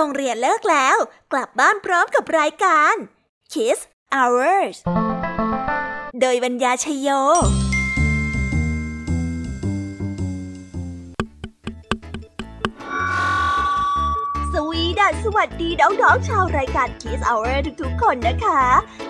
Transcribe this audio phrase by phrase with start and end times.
[0.00, 0.96] โรงเรียนเลิกแล้ว
[1.32, 2.94] กลับบ้านพร้อมกับรายการ
[3.52, 3.78] Kiss
[4.14, 4.76] Hours
[6.20, 7.08] โดยบรรยาชยโย
[15.24, 18.62] สวัสดีน้องๆชาวรายการ Kiss Hour ทุกๆ คนนะคะ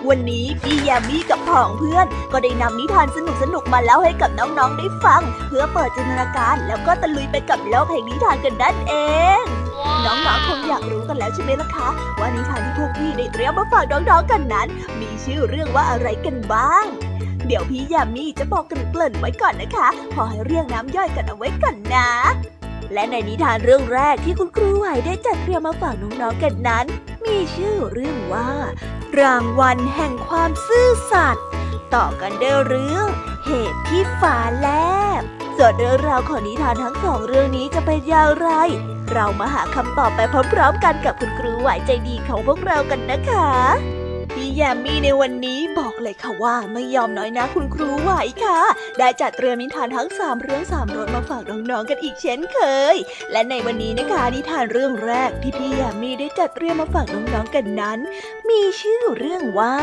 [0.09, 3.07] วันนี้พี่ยามีกับผองเพื่อน ก็ได้นำนิทาน
[3.41, 8.93] สนุกๆ มาเล่าให้กับน้องๆ ได้ฟัง เพื่อเปิดจินตนาการแล้วก็ตะลุยไปกับโลกแห่งนิทานกันนั่นเอ
[9.39, 9.43] ง
[10.05, 11.87] น้องๆ คงอยากรู้กันแล้วใช่ไหมล่ะคะ
[12.19, 14.67] ว่านิทานที่พวกพี่ได้เตรียมมาฝากน้องๆ กันนั้น
[14.99, 16.85] มีชื่อเรื่องว่าอะไรกันบ้าง
[17.45, 22.09] เดี๋ยวพี่ยามีจะบอกเกริ่นไว้ก่อนนะคะพอให้เรียงน้ำย่อยกันเอาไว้ก่อนนะ
[22.93, 26.85] และในนิทานเรื่องแรกที่คุณครูไหวได้จัดเตรียมมาฝากน้องๆกันนั้น
[27.25, 28.49] มีชื่อเรื่องว่า
[29.19, 31.45] รางวัลแห่งความซื่อสัตย์
[31.95, 33.07] ต่อกันด้วยเรื่อง
[33.45, 34.67] เหตุที่ฝาแล
[35.19, 35.21] บ
[35.57, 38.49] ส่วนเรื่องราวของนิทานทั้งสองเรื่องนี้จะเป็นอย่างไร
[39.11, 40.19] เรามาหาคำตอบไป
[40.53, 43.49] พร้อมๆกันกับคุณครูไหวใจดีของพวกเรากันนะคะ
[44.33, 48.11] พี่แยมมี่ในวันนี้บอกเลยค่ะว่าไม่ยอมน้อยนะคุณครูไหว
[48.43, 48.59] ค่ะ
[48.97, 52.59] ได้จัดเตรียมนิทานทั้งสามเรื่องสามรสมาฝากน้องๆกันอีกเช่นเค
[52.93, 52.95] ย
[53.31, 57.99] และในวันนี้นะคะนิทานเรื่องแรกที่พี่แยมมี่ได้จัดเตรียมมาฝากน้องๆกันนั้น
[58.49, 59.77] มีชื่อเรื่องว่า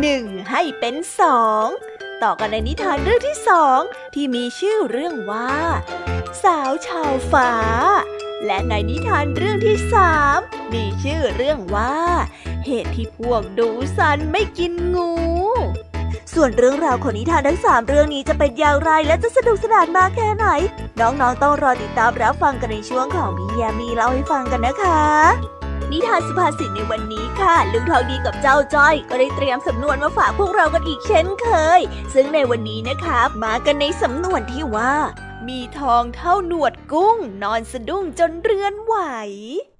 [0.00, 1.66] หนึ่งให้เป็นสอง
[2.22, 3.80] ต่อกันในนิทานเรื่องที่สอง
[4.14, 5.52] ที่มีชื่อเรื่องว่า
[6.42, 7.50] สาวชาวฟ้า
[8.46, 10.38] และในนิทานเรื่องที่สาม
[10.72, 11.94] มีชื่อเรื่องว่า
[12.66, 15.10] เหตุที่พวกดูสันไม่กินงู
[16.34, 20.46] ส่วนเรื่องราวของนิทานทั้งสามเรื่องนี้จะเป็นอย่างไรและจะสนุกสนานมากแค่ไหน
[21.00, 25.00] น้องๆต้องรอติดตามรับฟังกันในช่วงของพี่ยามีเล่าให้ฟังกันนะคะ
[25.90, 31.48] นิทานสุภาษิตในวันนี้ค่ะ ลุงทองดีกับเจ้าจ้อย ก็ได้เตรียมสำนวนมาฝากพวกเรากันอีกเช่นเค
[31.78, 31.80] ย
[32.14, 34.94] ซึ่งในวันนี้นะคะมากันในสำนวนที่ว่า
[35.48, 38.94] มีทองเท่าหนวดกุ้ง นอนสะดุ้งจนเรือนไหว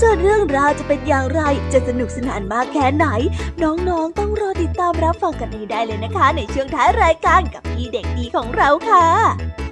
[0.00, 3.06] ส่วนเรื่องราวจะเป็นอย่างไรจะสนุกสนานมากแค่ไหน
[3.62, 9.06] น้องๆต้องรอติดตามรับฟังกันให้ได้เลยนะคะ ในช่วงท้ายรายการกับพี่เด็กดีของเราค่ะ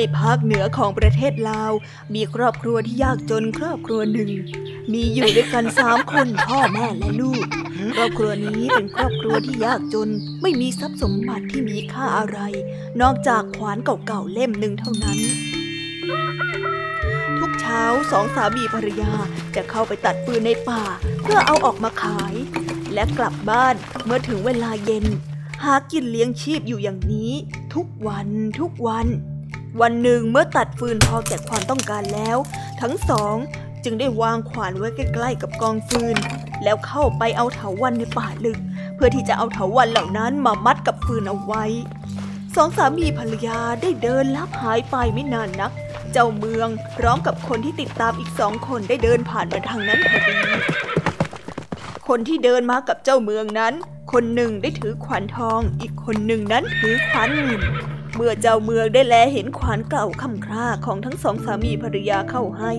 [0.00, 1.72] ในภาคเหนือของประเทศลาว
[2.14, 4.30] มีครอบครัวที่ยากจนครอบครัวหนึ่ง
[4.92, 7.44] มีอยู่ด้วยกันสามคนพ่อแม่และลูก
[7.94, 10.08] ครอบครัวนี้เป็นครอบครัวที่ยากจน
[10.42, 12.38] ไม่มีทรัพย์สมบัติที่มีค่าอะไร
[13.02, 15.18] นอกจากขวานเก่าๆเล่มหนึ่งเท่านั้น
[17.38, 19.12] ทุกเช้าสองสามีภรรยา
[19.54, 20.82] จะเข้าไปตัดปืนในป่า
[21.22, 22.34] เพื่อเอาออกมาขาย
[22.94, 23.74] และกลับบ้าน
[24.04, 25.06] เมื่อถึงเวลาเย็น
[25.62, 27.32] หากินเลี้ยงชีพอยู่อย่างนี้
[27.74, 28.28] ทุกวัน
[28.60, 29.08] ทุกวัน
[29.80, 32.38] วันหนึ่งเมื่อตัดฟืนพอแก่ความต้องการแล้ว
[32.80, 33.36] ทั้งสอง
[33.84, 36.16] จึงได้วางขวานไว้ใกล้ๆกับกองฟืน
[36.64, 38.58] แล้วเข้าไปเอาเถาวันในป่าลึก
[38.94, 41.64] เพื่อที่จะเอาเถาวันเหล่านั้นมามัดกับฟืนเอาไว้
[42.56, 45.72] สองสามีภรรยาได้เดินลับหายไปไม่นานนัก
[46.12, 50.34] เจ้าเมืองพร้อมกับคนที่ติดตามอีกสองคนได้เดินผ่านมาทางนั้นพอดี
[52.08, 53.74] คนที่เดินมากับเจ้าเมืองนั้น
[54.12, 57.62] คนหนึ่งได้ถือขวานทอง อีกคนหนึ่งนั้นถือขวานเงิน
[58.20, 62.72] เมื่อเจ้าเมืองได้แลเห็นขวานเก่าคำคร่าของทั้งสองสามีภรรยาเข้าให้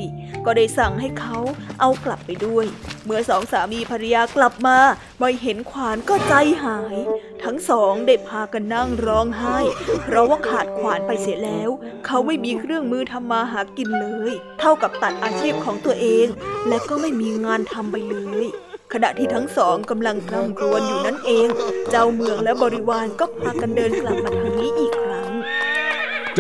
[0.46, 1.38] ก็ได้สั่งให้เขา
[1.80, 2.66] เอากลับไปด้วย
[3.06, 4.78] เมื่อสองสามีภรรยากลับมา
[5.20, 6.34] ไม่เห็นขวานก็ใจ
[6.64, 6.98] หาย
[7.44, 9.58] ทั้งสองได้พากันนั่งร้องไห้
[10.04, 11.70] เพราะว่าขาดขวานไปเสียแล้ว
[12.06, 16.28] เขาไม่มีเครื่องมือทำมาหากินเลย เท่ากับตัดอาชีพของตัวเอง
[16.68, 18.48] และก็ไม่มีงานทำไปเลย
[18.94, 21.48] ขณะที่ทั้งสองกำลังกร่ำกรวนอยู่นั่นเอง
[21.90, 24.94] เจ้าเมืองและบริวารก็พากันเดินกลับมาทางนี้อีก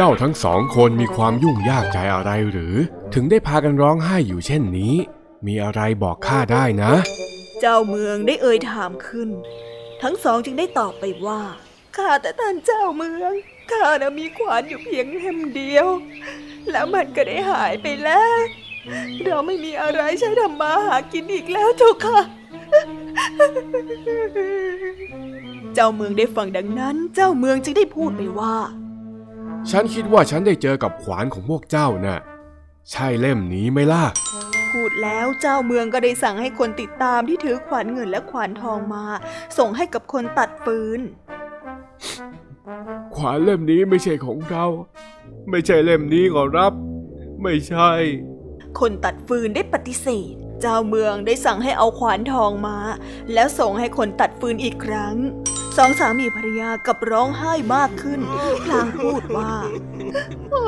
[0.01, 2.75] เจ้าทั้งสองคนมีความยุ่งยากใจอะไรหรือ
[3.13, 4.94] ถึงได้พากันร้องไห้อยู่เช่นนี้
[5.48, 6.94] มีอะไรบอกข้าได้นะ
[7.62, 9.30] เจ้าเมืองได้เอ่ยถามขึ้น
[10.01, 11.42] ทั้งสองจึงได้ตอบไปว่า
[11.98, 13.34] ข้าแต่ท่านเจ้าเมือง
[13.72, 15.88] ข้านะมีขวานอยู่เพียงเล่มเดียว
[16.72, 18.38] แล้วมันก็ได้หายไปแล้ว
[19.24, 22.19] เราไม่มีอะไรใช้ทำมาหากินอีกแล้วเจ้าค่ะ
[25.74, 28.56] เจ้าเมืองได้ฟังดังนั้น เจ้าเมืองจึงได้พูดไปว่า
[29.71, 32.19] ฉันคิดว่าฉันได้เจอกับขวานของพวกเจ้านะ่ะ
[32.91, 34.03] ใช่เล่มนี้ไหมล่ะ
[34.71, 39.06] พูดแล้วเจ้าเมืองก็ได้สั่งให้คนติดตามที่ถือขวานเงินและขวานทองมา
[39.57, 41.00] ส่งให้กับคนตัดฟืน
[43.15, 44.65] ขวานเล่มนี้ไม่ใช่ของเรา
[45.50, 46.73] ไม่ใช่เล่มนี้ขอรับ
[47.44, 47.91] ไม่ใช่
[48.79, 52.77] คนตัดฟืนได้ปฏิเสธ เจ้าเมืองได้สั่งให้เอาขวานทองมา
[53.33, 55.15] แล้วส่งให้คนตัดฟืนอีกครั้ง
[55.77, 58.19] สองสามีภรรยากับร้องไห้มากขึ้น
[58.63, 59.54] พลางพูดว่า
[60.51, 60.68] โอ้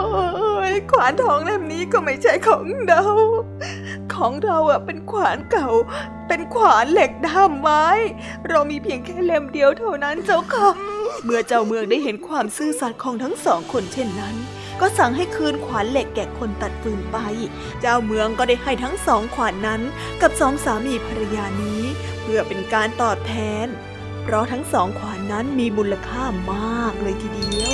[0.71, 3.03] ยขวานทองเล่มนี้ก็ไม่ใช่ของเรา
[4.13, 5.69] ของเราอะเป็นขวานเก่า
[6.27, 7.86] เป็นขวานเหล็กด้ามไม้
[8.50, 10.70] เรามีเพียงแค่เล่มเดียวเท่านั้นเจ้าค่ะ
[11.24, 14.36] เมื่อเจ้าเมืองได้เห็นความซื่อสัตย์ของทั้งสองคนเช่นนั้น
[14.81, 17.17] ก็สั่งให้คืนขวานเหล็กแก่คนตัดฟืนไป
[17.81, 19.81] เจ้าเมืองก็ได้ให้ทั้งสองขวานนั้น
[20.22, 21.81] กับสองสามีภรรยานี้
[22.22, 23.34] เพื่อเป็นการตอบแท
[23.65, 23.67] น
[24.24, 26.24] เพราะทั้งสองขวานนั้นมีมูลค่า
[26.54, 27.74] มากเลยทีเดียว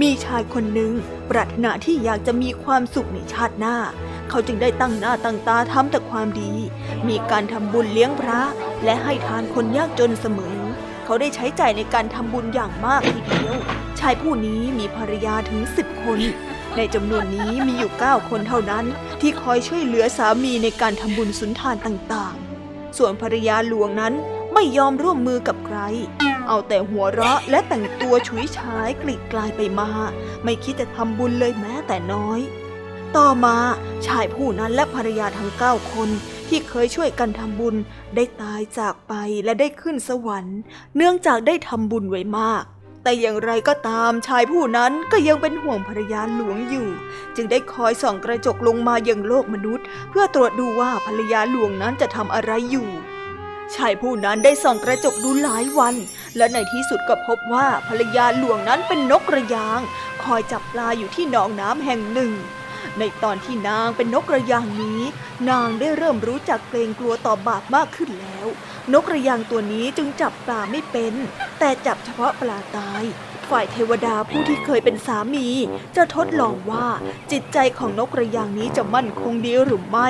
[0.00, 0.92] มีชายคนหนึ่ง
[1.30, 3.76] ปรารถนาที่อยากจะมีความสุขในชาติหน้า
[4.28, 6.52] เขาจึงได้ตั้งหน้าตั้งตาทำแต่ความดี
[7.08, 8.40] มีการทำบุญเลี้ยงพระ
[8.84, 10.58] และให้ทานคนยากจนเสมอ
[11.04, 13.54] เขาได้ใช้ใจ่ายในการทำบุญอย่างมากทีเดียว
[14.00, 16.20] ชายผู้นี้มีภรรยาถึงสิบคน
[16.76, 18.84] ในจำนวนนี้มีอยู่เก้าคนเท่านั้น
[19.20, 24.14] ที่คอยช่วยเหลือสามีในการทำบุญสุนทานต่างๆ ส่วนภรรยาหลวงนั้น
[24.54, 25.78] ไม่ยอมร่วมมือกับใคร
[26.48, 29.90] เอาแต่หัวเราะและแต่งตัวฉุยฉายกลีกกลายไปมา
[30.44, 32.40] ไม่คิดจะทำบุญเลยแม้แต่น้อย
[33.16, 33.56] ต่อมา
[34.06, 36.08] ชายผู้นั้นและภรรยาทั้งเก้าคน
[36.48, 37.74] ที่เคยช่วยกันทำบุญ
[38.14, 39.14] ได้ตายจากไป
[39.44, 40.58] และได้ขึ้นสวรรค์
[40.96, 42.64] เนื่องจากได้ทำบุญไว้มาก
[43.02, 46.88] แต่อย่างไรก็ตามชายผู้นั้นก็ยังเป็นห่วงภรรยาหลวงอยู่
[47.36, 52.88] จึงได้คอยส่องกระจกลงมายังโลกมนุษย์ เพื่อตรวจดูว่าภรรยาหลวงนั้นจะทำอะไรอยู่
[53.76, 55.94] ชายผู้นั้นได้ส่องกระจกดูหลายวัน
[56.36, 59.80] และในที่สุดก็พบว่าภรรยาหลวงนั้นเป็นนกกระยาง
[60.22, 62.32] คอยจับปลาอยู่ที่หนองน้ำแห่งหนึ่ง
[62.98, 65.00] ในตอนที่นางเป็นนกกระยางนี้
[65.50, 68.46] นางได้เริ่มรู้จักเกรงกลัวต่อบาปมากขึ้นแล้ว
[68.92, 71.14] นกกระยางตัวนี้จึงจับปลาไม่เป็น
[71.58, 73.04] แต่จับเฉพาะปลาตาย
[73.50, 75.48] ฝ่ายเทวดาผู้ที่เคยเป็นสามี
[75.96, 76.86] จะทดลองว่า
[77.32, 80.08] จิตใจของนกกระยางนี้จะมั่นคงดีหรือไม่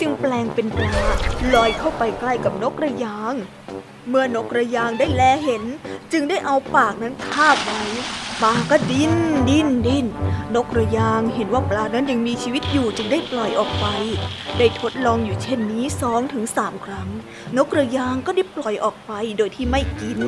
[0.00, 0.96] จึงแปลงเป็นปลา
[1.54, 3.34] ลอยเข้าไปใกล้กับนกกระยาง
[4.08, 5.64] เมื่อนกกระยางได้แลเห็น
[6.12, 7.84] จึงได้เอาปากนั้นคาบไว้
[8.42, 9.14] ปลาก็ดิ้น
[9.48, 10.06] ดิ้นดิ้น
[10.54, 13.86] นกกระยางเห็นว่าปลานั้นยังมีชีวิตอยู่จึงได้ปล่อยออกไป
[14.58, 17.08] ได้ทดลองอยู่เช่นนี้สองถึงสามครั้ง
[17.56, 20.20] นกกระยางก็ได้ปล่อยออกไปโดยที่ไม่กิน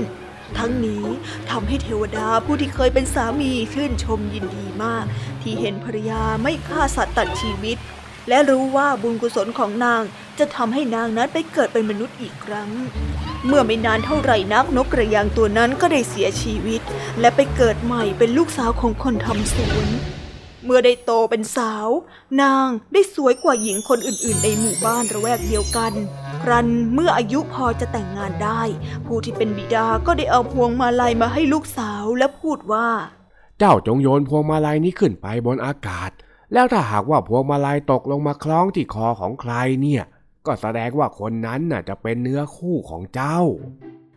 [0.58, 1.04] ทั้งนี้
[1.50, 5.04] ทำให้เทวดาผู้ที่เคยเป็นสามีชื่นชมยินดีมาก
[5.42, 7.78] ที่เห็นภรรยาไม่ฆ่าสัตว์ตัดชีวิต
[8.28, 10.02] และรู้ว่าบุญกุศลของนาง
[10.38, 12.70] จะทำให้นางนั้นไปเกิดเป็นมนุษย์อีกครั้ง
[13.46, 16.80] เมื่อไม่นานเท่าไหร่นักนกกระยางตัวนั้นก็ได้เสียชีวิต
[17.20, 19.86] และไปเกิดใหม่เป็นลูกสาวของคนทำสวน
[20.64, 21.88] เมื่อได้โตเป็นสาว
[22.42, 25.92] นางได้สวยกว่าหญิงคนอื่นๆ ในหมู่บ้านระแวกเดียวกัน
[26.42, 28.62] ครั้นเมื่ออายุพอจะแต่งงานได้
[29.06, 32.88] ผู้ที่เป็นบิดาก็ได้เอาพวงมาลัยมาให้ลูกสาวและพูดว่า
[33.58, 36.10] เจ้าจงโยนพวงมาลัยนี้ขึ้นไปบนอากาศ
[36.52, 40.02] แล้วถ้าหากว่าพวงมาลัยตกลงมาคล้องที่คอของใครเนี่ย
[40.46, 43.40] ก็แสดงว่าคนนั้นน่ะจะเป็นเนื้อคู่ของเจ้า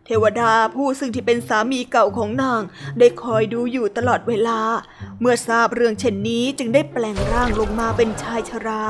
[0.06, 2.62] เทวดาผู้ซึ่งที่เป็นสามีเก่าของนาง
[2.98, 4.60] ได้คอยดูอยู่ตลอดเวลา
[5.20, 8.82] เมื่อทราบเรื่องเช่นนี้จึงได้แปลงร่างลงมาเป็นชายชรา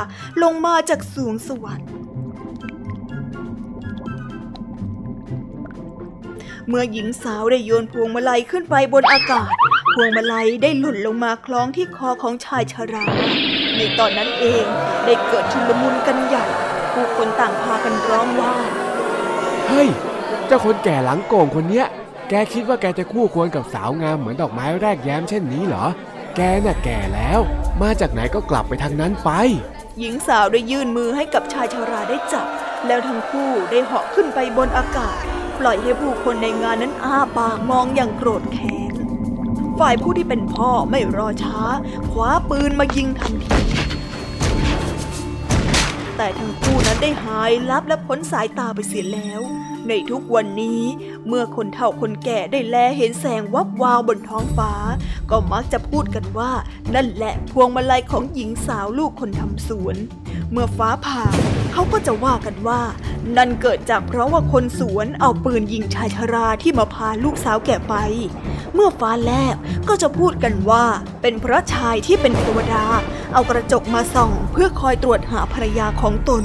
[0.42, 1.90] ลงมาจากสูงสวรรค์
[6.68, 9.50] เมื่อหญิงสาวได้โยนพวงมาลัยขึ้นไปบนอากาศ
[9.94, 13.04] พวงมาลัยได้หล่นลงมาคล้องที่คอของชายชรา
[13.76, 14.64] ในตอนนั้นเอง
[15.04, 16.47] ได้เกิดชุลมุนกันใหญ่
[16.92, 18.54] ผู้คนต่างพากันร้องว่า
[19.68, 19.88] เฮ้ย
[20.47, 21.87] เจ้าคนแก่หลังโก่งคนเนี้ย
[22.28, 25.87] แกคิดว่าแกจะคู่ควรกับสาวงามเหมือนดอกไม้แรกแย้มเช่นนี้เหรอ
[26.37, 27.40] แกน่ะแก่แล้ว
[27.83, 29.30] มาจากไหนก็กลับไปทางนั้นไป
[29.99, 32.47] หญิงสาวได้ยื่นมือให้กับชายชาราได้จับ
[32.87, 38.94] แล้วทั้งคู่ได้เหาะขึ้นไปบนอากาศ ปล่อยให้ผู้คนในงานนั้นอ้าปากมองอย่างโกรธแค้น
[39.78, 41.61] ฝ่ายผู้ที่เป็นพ่อไม่รอช้า
[42.11, 43.58] คว้าปืนมายิงทันที
[46.16, 49.40] แต่ทั้งคู่นั้นได้หายลับและพ้นสายตาไปเสียแล้ว
[49.88, 50.82] ในทุกวันนี้
[51.26, 54.72] เมื่อคนเฒ่าคนแก่ได้แลเห็นแสงวับวาวบนท้องฟ้า
[55.30, 56.52] ก็มักจะพูดกันว่า
[56.94, 59.96] นั่นแหละพวงมาลัยของหญิงสาวลูกคนทำสวน
[60.50, 61.24] เมื่อฟ้าผ่า
[61.72, 62.80] เขาก็จะว่ากันว่า
[63.36, 67.94] นั่นเกิดจากเพราะว่าคนสวนเอาปืนยิงชายชราที่มาพาลูกสาวแก่ไป
[68.74, 69.56] เมื่อฟ้าแลบ
[69.88, 70.84] ก็จะพูดกันว่า
[71.22, 72.84] เป็นเพราะชายที่เป็นเทวดา
[73.32, 76.44] เอากระจกมาส่อง เพื่อคอยตรวจหาภรรยาของตน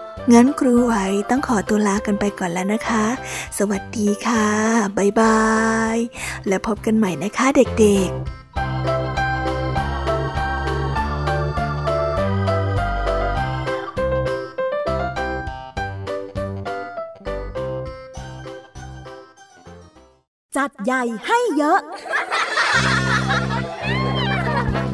[0.33, 0.93] งั้นครูไหว
[1.29, 3.05] ต้องขอตัวลากันไปก่อนแล้วนะคะ
[3.57, 4.47] สวัสดีค่ะ
[4.97, 5.41] บ๊ายบา
[5.95, 5.97] ย
[6.47, 8.21] แล้วพบกันใหม่นะคะเด็กๆ
[20.57, 21.79] จัดใหญ่ให้เยอะ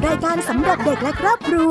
[0.06, 1.70] รายการสำหรับเด็กและครอบครัว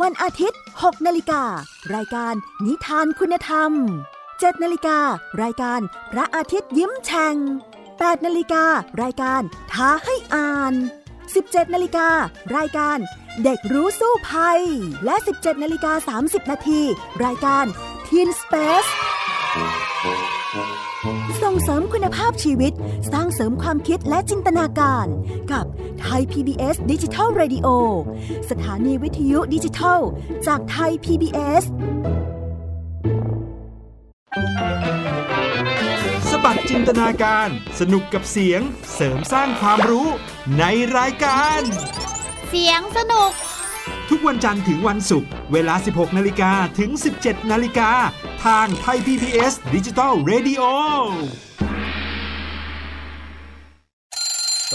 [0.00, 1.42] วันอาทิตย์ 6นาฬิกา
[1.94, 2.34] รายการ
[2.66, 3.70] นิทานคุณธรรม
[4.18, 4.98] 7นาฬิกา
[5.42, 5.80] รายการ
[6.12, 7.36] พระอาทิตย์ยิ้มแฉ่ง
[7.82, 8.64] 8นาฬิกา
[9.02, 10.74] รายการท้าให้อ่าน
[11.22, 12.08] 17นาฬิกา
[12.56, 12.98] รายการ
[13.44, 14.60] เด็กรู้สู้ภัย
[15.04, 16.80] และ 17นาฬิกา30นาที
[17.24, 17.64] รายการ
[18.08, 18.90] Teen Space
[21.52, 22.72] ส่งเสริมคุณภาพชีวิต
[23.12, 25.06] สร้างเสริมความคิดและจินตนาการ
[25.52, 25.64] กับ
[26.00, 27.68] ไทย PBS ดิจิทัล Radio
[28.50, 30.00] สถานีวิทยุดิจิทัล
[30.46, 31.62] จากไทย PBS
[36.30, 37.48] สบัดจินตนาการ
[37.80, 38.60] สนุกกับเสียง
[38.94, 40.08] เสริมสร้างความรู้
[40.58, 40.64] ใน
[40.96, 41.60] รายการ
[42.48, 43.32] เสียงสนุก
[44.14, 46.90] ทุกวันจันทร์ถึงวันศุกร์เวลา 16 นาฬิกาถึง
[47.20, 47.90] 17 นาฬิกา
[48.44, 50.62] ทางไทย PBS ดิจิทัล Radio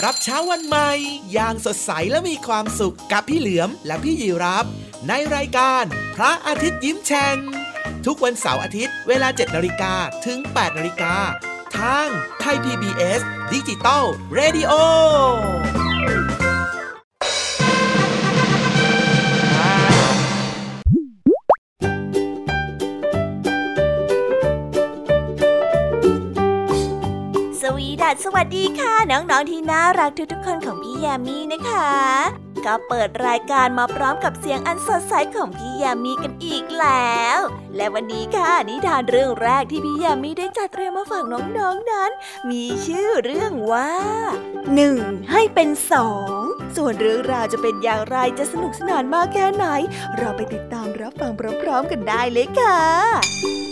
[0.03, 0.89] รับเช้าวันใหม่
[1.33, 4.65] อย่างสดใสและมีความสุขกับพี่เหลือมและพี่ยีรับ
[5.07, 5.83] ในรายการ
[6.15, 7.37] พระอาทิตย์ยิ้มแฉ่ง
[8.05, 9.93] ทุกวันเสาร์อาทิตย์เวลา 7 นาฬิกา
[10.25, 11.13] ถึง 8 นาฬิกา
[11.77, 12.07] ทาง
[12.41, 13.19] ไทย PBS
[13.53, 14.03] ดิจิตอล
[14.39, 14.71] Radio
[16.36, 16.36] ส
[27.75, 31.89] วีดัสสวัสดีค่ะ น้องๆที่น่ารักทุกๆคนของพี่แยามีนะคะ
[32.65, 37.39] ก็เปิดรายการมาพร้อมกับเสียงอันสดใสของพี่แยามีกันอีกแล้ว
[37.75, 41.59] และวันนี้ค่ะนิทานเรื่องแรกที่พี่แยามีได้จัดเตรียมมาฝากน้องๆน
[41.91, 42.11] นั้น
[42.49, 43.91] มีชื่อเรื่องว่า
[44.75, 44.99] หนึ่ง
[45.31, 46.41] ให้เป็นสอง
[46.75, 49.65] ส่วนเรื่องราวจะเป็นอย่างไรจะสนุกสนานมากแค่ไหน
[50.17, 53.66] เราไปติดตามรับฟังพร้อมๆกันได้เลยค่ะ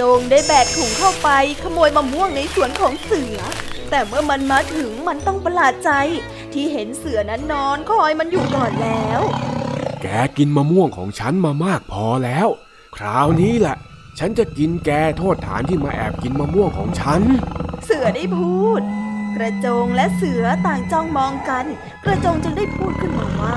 [0.00, 1.28] จงได้แบกถุงเข้าไป
[1.62, 3.38] ขโมยมะม่วงในสวนของเสือ
[3.90, 5.90] แต่เมื่อมันมาถึงมันต้องประหลาดใจ
[6.52, 9.20] ที่เห็นเสือนั้นนอนคอยมันอยู่ก่อนแล้ว
[10.02, 10.06] แก
[10.38, 12.48] กินมะม่วงของฉันมามากพอแล้ว
[12.96, 13.76] คราวนี้แหละ
[14.18, 17.20] ฉันจะกินแกโทษฐานที่มาแอบกินมะม่วงของฉัน
[17.84, 18.80] เสือได้พูด
[19.36, 21.64] กระโจงและเสือต่างจ้องมองกัน
[22.04, 23.56] กระโจงจึงได้พูดขึ้นมาว่า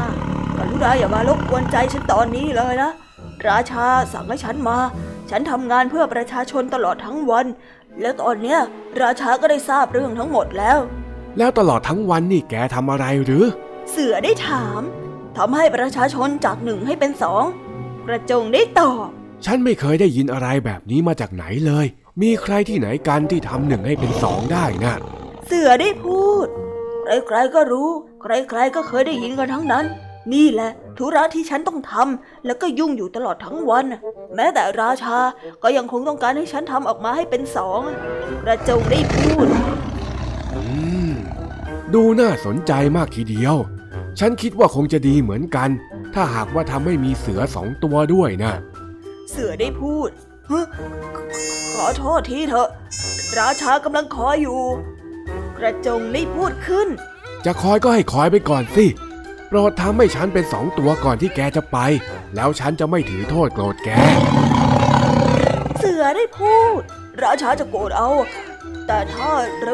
[0.58, 2.92] กรุณาอย่ามารบกวนใจฉันตอนนี้เลยนะ
[3.48, 4.78] ราชาสั่งให้ฉันมา
[5.30, 7.46] ฉันทำงานเพื่อประชาชนตลอดทั้งวัน
[8.02, 8.60] และตอนเนี้ย
[9.02, 10.78] ราชาก็ได้ทราบเรื่องทั้งหมดแล้ว
[11.38, 13.44] แล้วตลอดทั้งวันนี่แกทำอะไรหรือ
[13.92, 14.82] เสือได้ถาม
[15.38, 17.44] ทำให้ประชาชนจากหนึ่งให้เป็นสอง
[18.08, 19.08] กระโจงได้ตอบ
[19.46, 21.86] ฉันไม่เคยได้ยินอะไรแบบนี้มาจากไหนเลย
[22.22, 24.94] มีใครที่ไหนกันที่ทำหนึ่งให้เป็นสองได้นะ
[25.48, 26.48] เสือได้พูด
[27.06, 27.90] ใครๆก็รู้
[28.22, 29.86] ใครๆก็เคยได้ยินกันทั้งนั้น
[30.34, 33.86] นี่แหละธุระที่ฉันต้องทำแล้วก็ยุ่งอยู่ตลอดทั้งวัน
[34.36, 35.18] แม้แต่ราชา
[35.64, 37.82] ก็ยังคงต้องการให้ฉันทำออกมาให้เป็นสอง
[38.44, 39.48] กระโจงได้พูด
[40.54, 40.62] อื
[41.12, 41.14] ม
[41.94, 43.56] ดูน่าสนใจมากทีเดียว
[44.20, 45.70] ฉันคิดว่าคงจะดีเหมือนกัน
[46.14, 48.54] ถ้าหากว่าทำให้มีเสือสองตัวด้วยนะ
[49.30, 50.10] เสือได้พูด
[50.50, 50.66] ฮะ
[51.76, 52.70] ขอโทษทีเถอะ
[53.40, 54.62] ราชากำลังคอยอยู่
[55.58, 56.88] กระจงได้พูดขึ้น
[57.46, 59.13] จะคอยก็ให้คอยไปก่อนสิโป
[59.56, 61.78] รดทำให้ฉันเป็นสองตัวก่อนที่แกจะไป
[62.36, 63.90] แล้วฉันจะไม่ถือโทษโกรธแก
[65.78, 66.82] เสือได้พูด
[67.24, 68.10] ราชาจะโกรธเอา
[68.88, 69.30] แต่ถ้า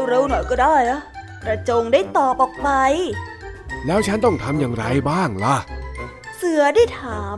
[0.10, 1.00] เร็วๆหน่อยก็ได้นะ
[1.44, 2.70] กระจงได้ตอบออกไป
[3.86, 5.58] แล้วฉันต้องทำอย่างไรบ้างล่ะ
[6.38, 7.38] เสือได้ถาม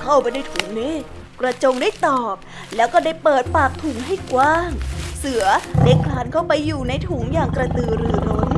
[0.00, 0.94] เข้าไปในถุงนี้
[1.40, 2.34] กระจงได้ตอบ
[2.76, 4.70] แล้วก็ได้เปิดปากถุงให้กว้าง
[5.18, 5.44] เสือ
[5.84, 8.50] ได้คลานเข้าไปอยู่ในถุงอย่างกระตือรือร้น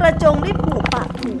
[0.00, 1.40] กระจงได้ผูกปากถุง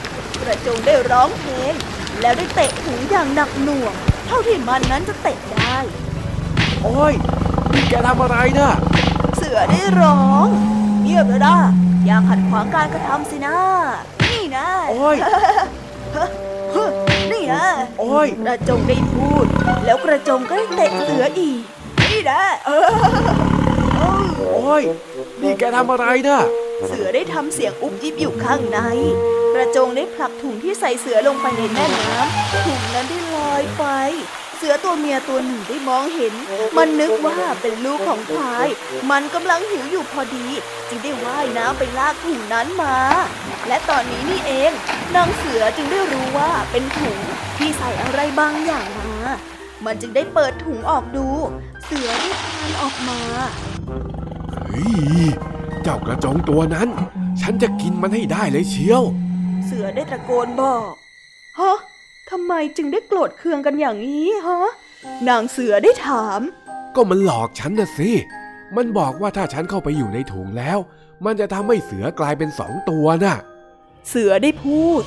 [0.41, 1.73] กระจงได้ร้องเพลง
[2.21, 3.93] แล้วได้เตะถุงอย่างหนักหน่วง
[4.27, 5.75] เท่าที่มันนั้นจะเตะได้
[6.83, 7.13] โอ้ย
[7.73, 8.69] นี่แกทำอะไรนะ
[9.37, 10.47] เสือได้ร้อง
[11.03, 11.55] เงียบเลยนะ
[12.05, 13.55] อย่าขัดขวางการกระทำสินะ
[14.31, 15.17] นี่นะ โอ้ย
[17.31, 17.65] นี่นะ
[17.99, 19.45] โอ้ยกระจงได้พูด
[19.85, 21.61] แล้วกระจงก็ได้เตะเสืออีก
[22.11, 22.89] นี่นะเออ
[23.97, 24.83] เออโอ้ย
[25.41, 26.39] นี่แกทำอะไรนะ
[26.87, 28.79] เสือได้ทำเสียงอุบอิบอยู่ข้างใน
[29.53, 33.85] กระจงได้ผลักถุงที่ใส่เสือลงไปในแม่น้ำถุงนั้นได้ลอยไป
[34.57, 36.33] เสือตัวเมียตัวหนึ่งได้มองเห็น
[36.77, 38.67] มันนึกว่าเป็นลูกของพาย
[39.11, 40.47] มันกำลังหิวอยู่พอดี
[40.89, 42.97] จึงได้ว่ายน้ำไปลากถุงนั้นมา
[43.67, 44.71] และตอนนี้นี่เอง
[45.15, 47.19] นางเสือจึงได้รู้ว่าเป็นถุง
[47.57, 49.11] ที่ใส่อะไรบางอย่างมา
[49.85, 51.27] มันจึงได้เปิดถุงออกดู
[51.85, 53.19] เสือได้คานออกมา
[54.67, 54.85] เฮ้
[55.23, 55.27] ย
[55.83, 56.89] เจ้ากระจงตัวนั้น
[57.41, 59.03] ฉันจะกินมันให้ได้เลยเชียว
[59.65, 60.91] เสือได้ตะโกนบอก
[61.59, 61.77] ฮะ
[62.29, 64.59] ทำไมจึงได้โกรธเคืองกันอย่างนี้ฮะ
[65.27, 66.41] นางเสือได้ถาม
[66.95, 68.09] ก็มันหลอกฉันนะสิ
[68.75, 70.77] มันบอกว่าถ้าฉันเข้าไปอยู่ในถุงแล้ว
[71.25, 73.35] มันจะทำให้เสือกลายเป็นสองตัวน่ะ
[74.09, 75.03] เสือได้พูด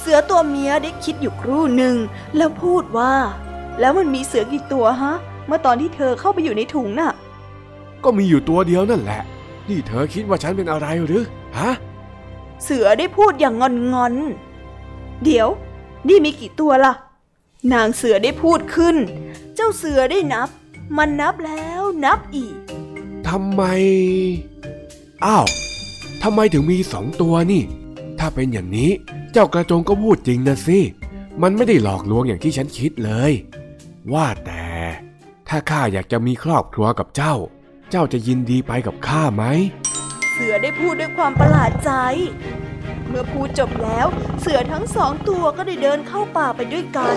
[0.00, 1.96] เสือตัวเมียได้คิดอยู่ครู่หนึ่ง
[2.36, 3.14] แล้วพูดว่า
[3.80, 5.14] แล้วมันมีเสือกี่ตัวฮะ
[5.46, 7.12] เมื่อตอนที่เธอเข้าไปอยู่ในถุงน่ะ
[8.04, 9.22] ก็มีอยู่ตัวเดียวนั่นแหละ
[9.68, 11.24] นี่เธอคิดว่าฉันเป็นอะไรหรือ
[11.58, 11.70] ฮะ
[12.64, 15.48] เสือได้พูดอย่างงอนงอนๆเดี๋ยว
[16.08, 16.94] นี่มีกี่ตัวล่ะ
[17.72, 18.96] นางเสือได้พูดขึ้น
[19.54, 20.48] เจ้าเสือได้นับ
[20.96, 22.56] มันนับแล้วนับอีก
[23.28, 23.62] ทำไม
[25.24, 25.46] อ้าว
[26.22, 27.62] ทำไมถึงมีสองตัวนี่
[28.18, 28.90] ถ้าเป็นอย่างนี้
[29.32, 30.78] เจ้ากระจงก็พูดจริงนะสิ
[31.42, 33.32] มันไม่ได้หลอกลวงอย่างที่ฉันคิดเลย
[34.12, 34.64] ว่าแต่
[35.48, 37.34] ถ้าข้าอยากจะมีครอบครัวกับเจ้า
[37.90, 39.44] เจ้าจะยินดีไปกับข้าไหม
[40.32, 41.92] เสือได้พูดด้วยความประหลาดใจ
[43.08, 44.06] เมื่อพูดจบแล้ว
[44.40, 47.16] เสือทั้งสองตัวก็ได้เดินเข้าป่าไปด้วยกัน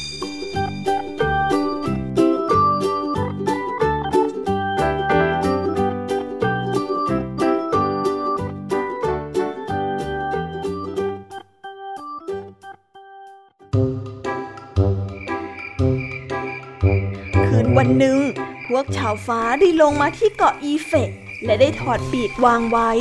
[17.99, 18.19] หนึ่ง
[18.67, 21.11] พวกชาวฟ้าได้ลงมาที่เกาะอีเฟก
[21.45, 22.91] และได้ถอดปีกวางไว้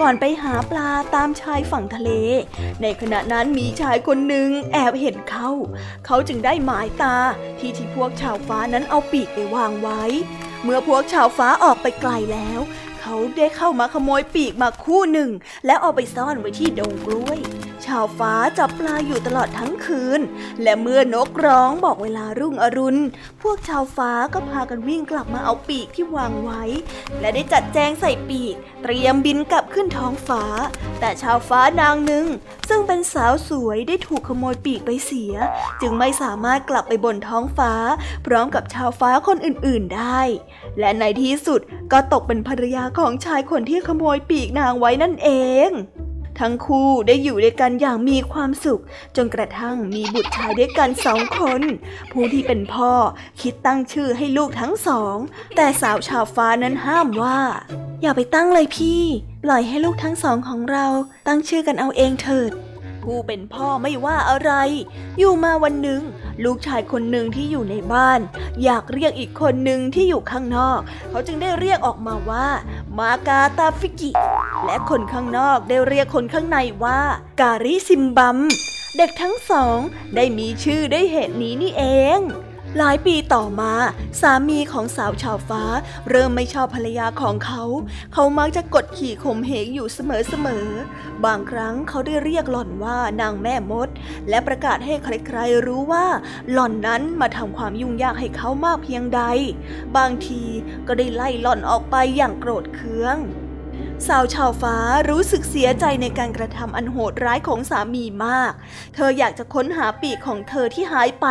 [0.00, 2.10] ก่อนไปหาปลาตามชายฝั่งทะเล
[2.82, 5.50] ในขณะนั้นมีชายคนหนึ่งแอบเห็นเขา
[6.06, 7.16] เขาจึงได้หมายตา
[7.58, 10.02] ที่ที่พวกชาวฟ้านั้นเอาปีกไปวางไว้
[10.64, 12.60] เมื่อพวกชาวฟ้าออกไปไกลแล้ว
[13.00, 15.30] เขาได้เข้ามาขโมยปีกมาคู่หนึ่ง
[15.66, 20.20] แล้วเอาไปซ่อนไว้ที่ดงกล้วยาวฟ้าจับปลาอยู่ตลอดทั้งคืน
[20.62, 23.00] และเมื่อนกร้องบอกเวลารุ่งอรุณ
[23.42, 26.62] พวกชาวฟ้าก็พากันวิ่งกลับมาเอาปีกที่วางไว้
[27.20, 30.42] และได้จัดแจงใส่ปีก เตรียมบินกลับขึ้นท้องฟ้า
[31.00, 32.26] แต่ชาวฟ้านางหนึ่ง
[32.68, 35.34] ซึ่งเป็นสาวสวยได้ถูกขโมยปีกไปเสีย
[35.80, 37.72] จึงไม่สามารถกลับไปบนท้องฟ้า
[38.26, 40.20] พร้อมกับชาวฟ้าคนอื่นๆได้
[40.78, 41.60] และในที่สุด
[41.92, 45.28] ก็ตกเป็นภรรยาของชายคนที่ขโมยปีกนางไว้นั่นเอ
[45.68, 45.70] ง
[46.40, 48.82] ทั้งคู่ได้อยู่ด้วยกันอย่างมีความสุข
[49.16, 51.62] จนกระทั่งมีบุตรชายด้วยกันสองคน
[52.12, 52.92] ผู้ที่เป็นพ่อ
[53.40, 55.16] คิดตั้งชื่อให้ลูกทั้งสอง
[55.56, 57.40] แต่สาวชาวฟ้านั้นห้ามว่า
[58.02, 59.02] อย่าไปตั้งเลยพี่
[59.44, 60.86] ปล่อยให้ลูกทั้งสองของเรา
[61.26, 62.50] ตั้งชื่อกันเอาเองเถิด
[63.04, 64.52] ผู้เป็นพ่อไม่ว่าอะไร
[65.18, 66.02] อยู่มาวันหนึ่ง
[66.44, 68.20] ลูกชายคนหนึ่งที่อยู่ในบ้าน
[68.64, 72.46] อยากเรียกอีกคนหนึ่งที่อยู่ข้างนอก เขาจึงได้เรียกออกมาว่า
[72.98, 74.10] มากาตาฟิกิ
[74.64, 77.00] และคนข้างนอกได้เรียกคนข้างในว่า
[77.40, 78.38] การิซิมบัม
[78.96, 79.78] เด็กทั้งสอง
[80.16, 81.84] ได้มีชื่อได้เหตุนี้นี่เอ
[82.18, 82.20] ง
[82.78, 83.72] หลายปีต่อมา
[84.20, 85.62] สามีของสาวชาวฟ้า
[86.10, 87.62] เริ่มไม่ชอบภรรยาของเขา
[88.12, 93.88] เขามักจะกดขี่ข่มเหงอยู่เสมอๆ บางครั้งเขาได้เรียกหล่อนว่านางแม่มด
[94.28, 96.06] และประกาศให้ใครๆรู้ว่า
[96.52, 99.22] หล่อนนั้นมาทำความยุ่งยากให้เขามากเพียงใด
[99.96, 100.42] บางที
[100.86, 103.16] ก็ได้ไล่หล่อนออกไปอย่างโกรธเคือง
[104.08, 104.76] สาวชาวฟ้า
[105.10, 108.52] รู้สึกเสียใจในการกระทำอันโหดร้ายของสามีมาก
[108.94, 111.26] เธออยากจะค้นหาปีกของเธอที่หายไป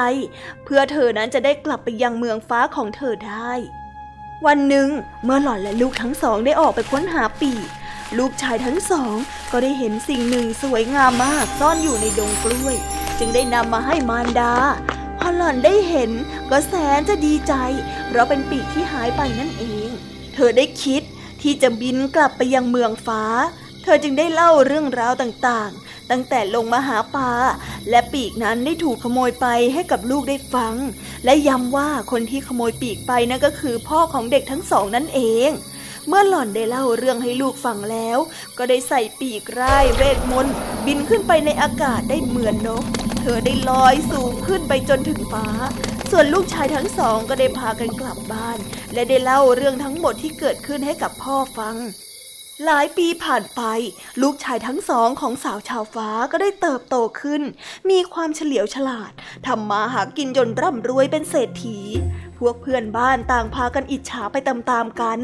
[0.63, 3.51] เพื่อเธอนั้นจะได้กลับไปยังเมืองฟ้าของเธอได้
[4.45, 4.89] วันหนึ่ง
[5.23, 7.67] เมื่อหล่อนและลูกทั้งสองได้ออกไปค้นหาปีก
[8.17, 9.15] ลูกชายทั้งสอง
[9.51, 12.75] ก็ได้เห็นสิ่งหนึ่งสวยงามมากซ่อนอยู่ในดงกล้วย
[13.19, 14.53] จึงได้นำมาให้มารดา
[15.17, 16.11] พอหล่อนได้เห็น
[16.49, 17.53] ก็แสนจะดีใจ
[18.07, 19.89] เพราะเป็นปีกที่หายไปนั่นเอง
[20.33, 21.01] เธอได้คิด
[21.41, 23.23] ที่จะบินกลับไปยังเมืองฟ้า
[23.83, 27.31] เธอจึงได้เล่าเรื่องราวต่างๆ ตั้งแต่ลงมาหาปลา
[27.89, 30.75] และปีกนั้นได้ถูกขโมยไปให้กับลูกได้ฟัง
[31.25, 35.51] และย้ำว่าคนที่ขโมยปีกไปนั่นก็คือพ่อของเด็กทั้งสองนั่นเอง
[36.07, 38.17] เมื่อหล่อนได้เล่าเรื่องให้ลูกฟังแล้ว
[38.57, 42.83] ก็ได้ใส่ปีกร่ายเวทมนต์บินขึ้นไปในอากาศได้เหมือนนก
[43.21, 45.47] เธอได้ลอยสูงขึ้นไปจนถึงฟ้า
[46.11, 48.57] ส่วนลูกชายทั้งสองก็ได้พากันกลับบ้าน
[48.93, 51.75] และได้เล่าเรื่องทั้งหมดที่เกิดขึ้นให้กับพ่อฟัง
[52.65, 53.61] หลายปีผ่านไป
[54.21, 57.41] ลูกชายทั้งสองของสาวชาวฟ้าก็ได้เติบโตขึ้น
[57.89, 59.11] มีความเฉลียวฉลาด
[59.47, 61.79] ทำมาหากินจนร่ำรวยเป็นเศรษฐี
[62.39, 65.19] พวกเพื่อนบ้านต่างพากันอิจฉาไปตามๆกัน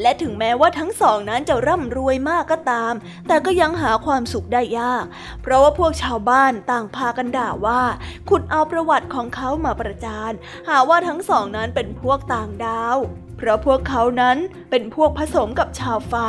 [0.00, 2.92] และถึงแม้ว่าทั้งสองนั้นจะร่ำรวยมากก็ตาม
[3.28, 5.04] แต่ก็ยังหาความสุขได้ยาก
[5.42, 7.82] เพราะว่าพวกชาวบ้านต่างพากันด่าว่า
[8.28, 10.32] ขุดเอาประวัติของเขามาประจาน
[10.68, 12.98] หาว่าทั้งสองนั้นเป็นพวกต่างดาว
[13.36, 14.38] เพราะพวกเขานั้น
[14.70, 16.28] เป็นพวกผสมกับชาวฟ้า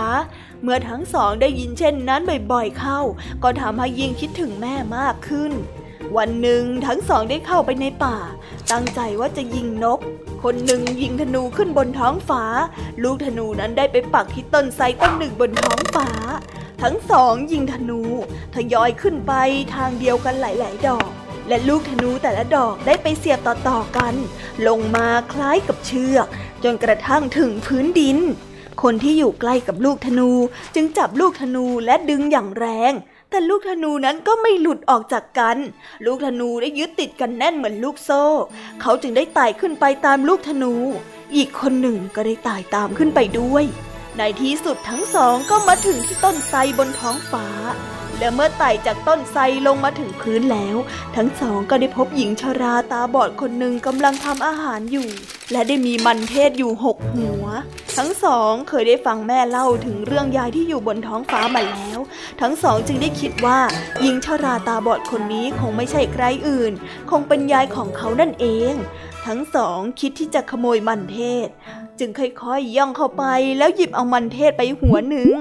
[0.63, 2.21] เมื่อทั้งสองได้ยินเช่นนั้น
[2.51, 2.99] บ่อยๆเข้า
[3.43, 5.51] ก็ทำให้ยิ่งคิดถึงแม่มากขึ้น
[6.17, 8.17] วันหนึ่งทั้งสองได้เข้าไปในป่า
[8.71, 9.99] ตั้งใจว่าจะยิงนก
[10.43, 12.43] คนหนึ่งยิงธนูขึ้นบนท้องฟ้า
[13.03, 16.09] ลูกธนูนั้นได้ไปปักที่ต้นไทรต้นหนึ่งบนท้องฟ้า
[16.83, 18.01] ทั้งสองยิงธนู
[18.55, 19.33] ทยอยขึ้นไป
[19.75, 21.09] ทางเดียวกันหลาย ๆ ดอก
[21.47, 24.13] และลูกธนูแต่ละดอกได้ไปเสียบต่อ ๆ กัน
[24.67, 26.27] ลงมาคล้ายกับเชือก
[26.63, 28.17] จนกระทั่งถึงพื้นดิน
[28.83, 30.29] คนที่อยู่ใกล้กับลูกธนู
[30.75, 32.93] จึงจับลูกธนูและดึงอย่างแรง
[33.29, 35.57] แต่ลูกธนูนั้นก็ไม่หลุดออกจากกัน
[36.05, 38.23] ลูกธนูได้ยึดติดกันแน่นเหมือนลูกโซ่
[38.81, 40.73] เขาจึงได้ไต่ขึ้นไปตามลูกธนู
[41.35, 43.63] อีกคนหนึ่งก็ได้ไต่ตามขึ้นไปด้วย
[44.17, 47.47] ในที่สุดทั้งสองก็มาถึงที่ต้นไทรบนท้องฟ้า
[48.19, 50.75] และเมื่อไต่จากต้นไทรลงมาถึงพื้นแล้ว
[51.15, 55.07] ทั้งสองก็ได้พบหญิงชราตาบอดคนหนึ่งกำลังทำอาหารอยู่
[55.51, 57.45] และได้มีมันเทศอยู่หกหัว
[57.97, 61.99] ทั้งสองเคยได้ฟังแม่เล่าถึงเรื่องยายที่อยู่บนท้องฟ้ามาแล้ว
[62.41, 63.59] ทั้งสองจึงได้คิดว่า
[64.01, 66.73] หญิงชราตาบอดคนนี้คงไม่ใช่ใครอื่น
[67.09, 68.73] คงเป็นยายของเขานั่นเอง
[69.29, 71.49] ทั้งสองคิดที่จะขโมยมันเทศ
[71.99, 73.23] จึงค่อยๆย่องเข้าไป
[73.57, 75.33] แล้วหยิบเอามันเทศไปหัวหนึ่ง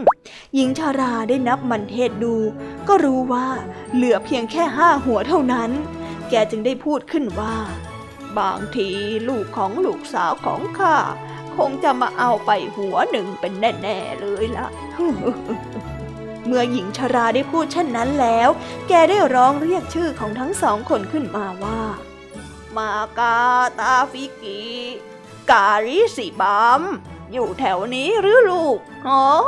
[0.55, 2.35] หญิงชาราได้นับมันเทศดู
[2.88, 3.48] ก็รู้ว่า
[3.94, 5.70] เหลือเพียงแค่ห้าหัวเท่านั้น
[6.31, 7.57] แกจึงได้พูดขึ้นว่า
[8.38, 8.88] บางที
[9.29, 10.96] ลูกของลูกสาวของข้า
[11.57, 14.66] คงจะมาเอาไปหัวหนึ่งเป็นแน่ๆเลยละ
[16.46, 18.48] เมื่อหญิงชราได้พูดเช่นนั้นแล้ว
[18.88, 21.81] แกได้ร้องเรียกชื่อของทั้งสองคนขึ้นมาว่า
[22.79, 23.37] มากา
[23.79, 24.62] ตาฟิกิ
[25.51, 26.83] กาลิสิบัม
[27.33, 29.45] อยู่แถวนี้หรือลูกฮะ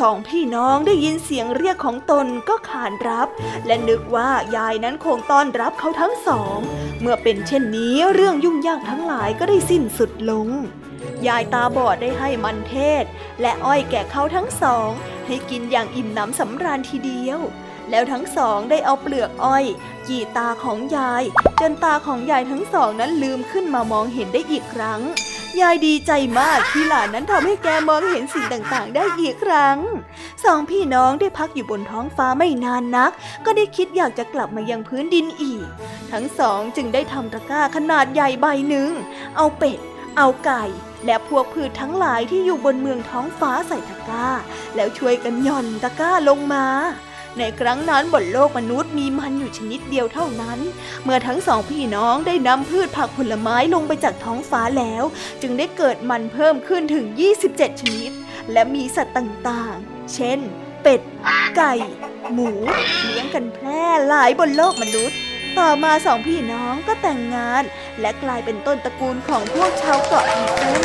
[0.00, 3.28] สองพี่น้องได้ยินเสียงเรียกของตนก็ขานรับ
[3.66, 6.58] และนึกว่ายายนั้นคงต้อนรับเขาทั้งสอง
[7.00, 10.48] เมื่อเป็นเช่นนี้เรื่องยุ่งยากทั้งหลายก็ได้สิ้นสุดลง
[11.26, 13.04] ยายตาบอดได้ให้มันเทศ
[13.40, 14.90] และอ้อยแก่เขาทั้งสอง
[15.26, 17.40] ให้กินอย่างอิ่มหนำสำราญทีเดียว
[17.90, 19.64] แล้วทั้งสองได้เอาเปลือกอ้อย
[20.08, 21.22] กี่ตาของยาย
[21.60, 25.00] จนตาของยายทั้งสองนั้นลืมขึ้นมามองเห็นได้อีกครั้ง
[25.60, 29.78] ยายดีใจมากที่หลานนั้นทำให้แกมองเห็นสิ่งต่างๆ ได้อีกครั้ง
[30.44, 33.12] สองพี่น้องได้พักอยู่บนท้องฟ้าไม่นานนัก
[33.44, 35.66] ก็ได้คิดอยากจะกลับมายังพื้นดินอีก
[36.12, 38.90] ทั้งสองจึงได้ทำตะกร้าขนาดใหญ่ใบหนึ่ง
[39.36, 39.78] เอาเป็ด
[40.16, 40.64] เอาไก่
[41.06, 44.28] และพวกพืชทั้งหลายที่อยู่บนเมืองท้องฟ้าใส่ตะกร้า
[44.76, 46.64] แล้วช่วยกันย่อนตะกร้าลงมา
[47.38, 50.58] ในครั้งนั้นบนโลกมนุษย์มีมันอยู่ชนิดเดียวเท่านั้น
[51.04, 55.04] เมื่อทั้งสองพี่น้องได้นำพืชผักผลไม้ลงไปจากท้องฟ้าแล้ว
[55.42, 57.06] จึงได้เกิดมันเพิ่มขึ้นถึง
[57.44, 58.12] 27 ชนิด
[58.52, 60.38] และมีสัตว์ต่างๆ เช่น
[60.82, 61.00] เป็ด
[61.56, 61.74] ไก่
[62.32, 62.50] หมู
[63.02, 65.18] เลี้ยงกันแพร่หลายบนโลกมนุษย์
[65.58, 67.62] ต่อมาสองพี่น้องก็แต่งงาน
[68.00, 70.84] และกลายเป็นต้นตระกูลของพวกชาวเกาะอีเซน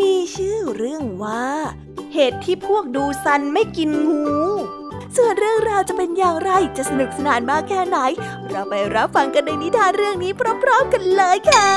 [0.00, 1.46] มีชื่อเรื่องว่า
[2.14, 4.24] เหตุที่พวกดูซันไม่กินงู
[5.16, 7.98] ส่วนเรื่องราวจะเป็นอย่างไรจะสนุกสนานมากแค่ไหน
[8.48, 11.70] เราไปรับฟังกันในนิทานเรื่องนี้พร้อมๆกันเลยค่ะ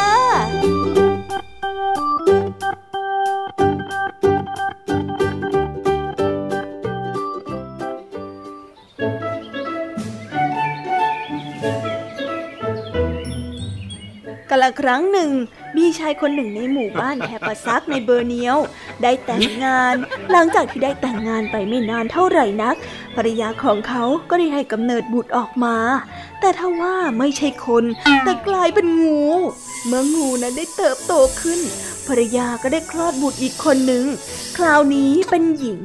[14.49, 15.31] กาละครั้งหนึ่ง
[15.77, 18.57] มีชายคนหนึ่งในหมู่บ้านแคปซักในเบอร์เนียว
[19.01, 19.95] ได้แต่งงาน
[20.31, 22.75] หลังจากที่ได้แต่งงานไปไม่นานเท่าไหร่นัก
[23.15, 25.77] ภรรยาของเขาก็ได้ให้กำเนิดบุตรออกมา
[26.39, 27.83] แต่ถ้าว่าไม่ใช่คน
[28.23, 29.21] แต่กลายเป็นงู
[29.87, 31.59] เมื่องูนั้นได้เติบโตขึ้น
[32.07, 34.05] ภรรยาก็ได้คลอดบุตรอีกคนหนึ่ง
[34.57, 35.79] คราวนี้เป็นหญิง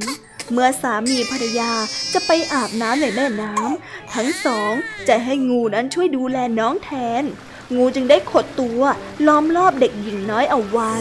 [0.53, 1.71] เมื่อสามีภรรยา
[2.15, 4.73] จะไปอาบน้ำในแม่น้ำทั้งสอง
[5.09, 6.91] จะให้งูนั้นช่วยดูแลน้องแท
[7.23, 7.25] น
[7.75, 8.81] งูจึงได้ขดตัว
[9.27, 10.95] ล้อมรอบเด็กหญิงน้อยเอาไว้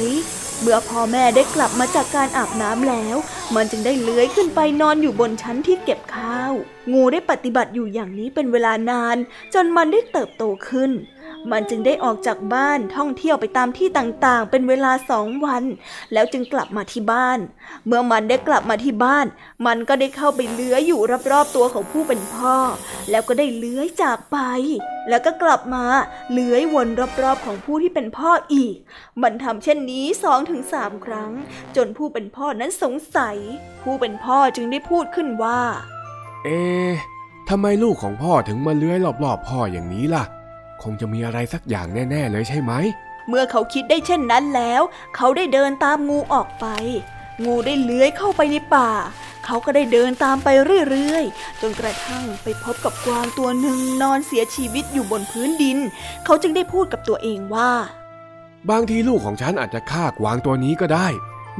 [0.61, 3.17] เมื่อพ่อแม่ได้กลับมาจากการอาบน้ำแล้ว
[3.55, 6.53] มันจึงได้เลื้อยขึ้นไปนอนอยู่บนชั้นที่เก็บข้าว
[6.93, 9.17] งูได้ปฏิบัติอยู่อย่างนี้เป็นเวลานาน
[9.53, 10.91] จนมันได้เติบโตขึ้น
[11.51, 15.63] มันจึงได้ออกจากบ้านท่องเที่ยวไปตามที่ต่างๆ เป็นเวลาสองวัน
[16.13, 17.39] แล้วจึงกลับมาที่บ้าน
[17.85, 19.25] เมื่อมันได้กลับมาที่บ้าน
[19.65, 21.01] มันก็ได้เข้าไปเลื้อยอยู่
[21.31, 22.55] รอบๆตัวของผู้เป็นพ่อ
[23.09, 24.37] แล้วก็ได้เลื้อยจากไป
[25.09, 25.85] แล้วก็กลับมา
[26.31, 26.87] เลื้อยวน
[27.23, 28.75] รอบๆของผู้ที่เป็นพ่ออีก
[29.21, 31.31] มันทำเช่นนี้สองถึงสามครั้ง
[31.75, 33.37] จนผู้เป็นพ่อนั้นสงสัย
[33.83, 35.61] ผู้เป็นพ่อจึงได้พูดขึ้นว่า
[36.43, 36.61] เอ๊
[37.49, 40.23] ทำไมลูกของพ่อถึงมาเลื้อยรอบๆพ่ออย่างนี้ล่ะ
[40.83, 42.73] คงจะมีอะไรสักอย่างแน่ ๆ เลยใช่ไหม
[43.27, 44.81] เมื่อเขาคิดได้เช่นนั้นแล้ว
[45.15, 46.65] เขาได้เดินตามงูออกไป
[47.45, 48.89] งูได้เลื้อยเข้าไปในป่า
[49.45, 50.47] เขาก็ได้เดินตามไป
[50.89, 55.77] เรื่อยๆ จนกระทั่งไปพบกับกวางตัวหนึ่งนอนเสียชีวิตอยู่บนพื้นดิน
[56.25, 57.71] เขาจึงได้พูดกับตัวเองว่า
[58.69, 61.07] บางทีลูกของฉันอาจจะฆ่ากวางตัวนี้ก็ได้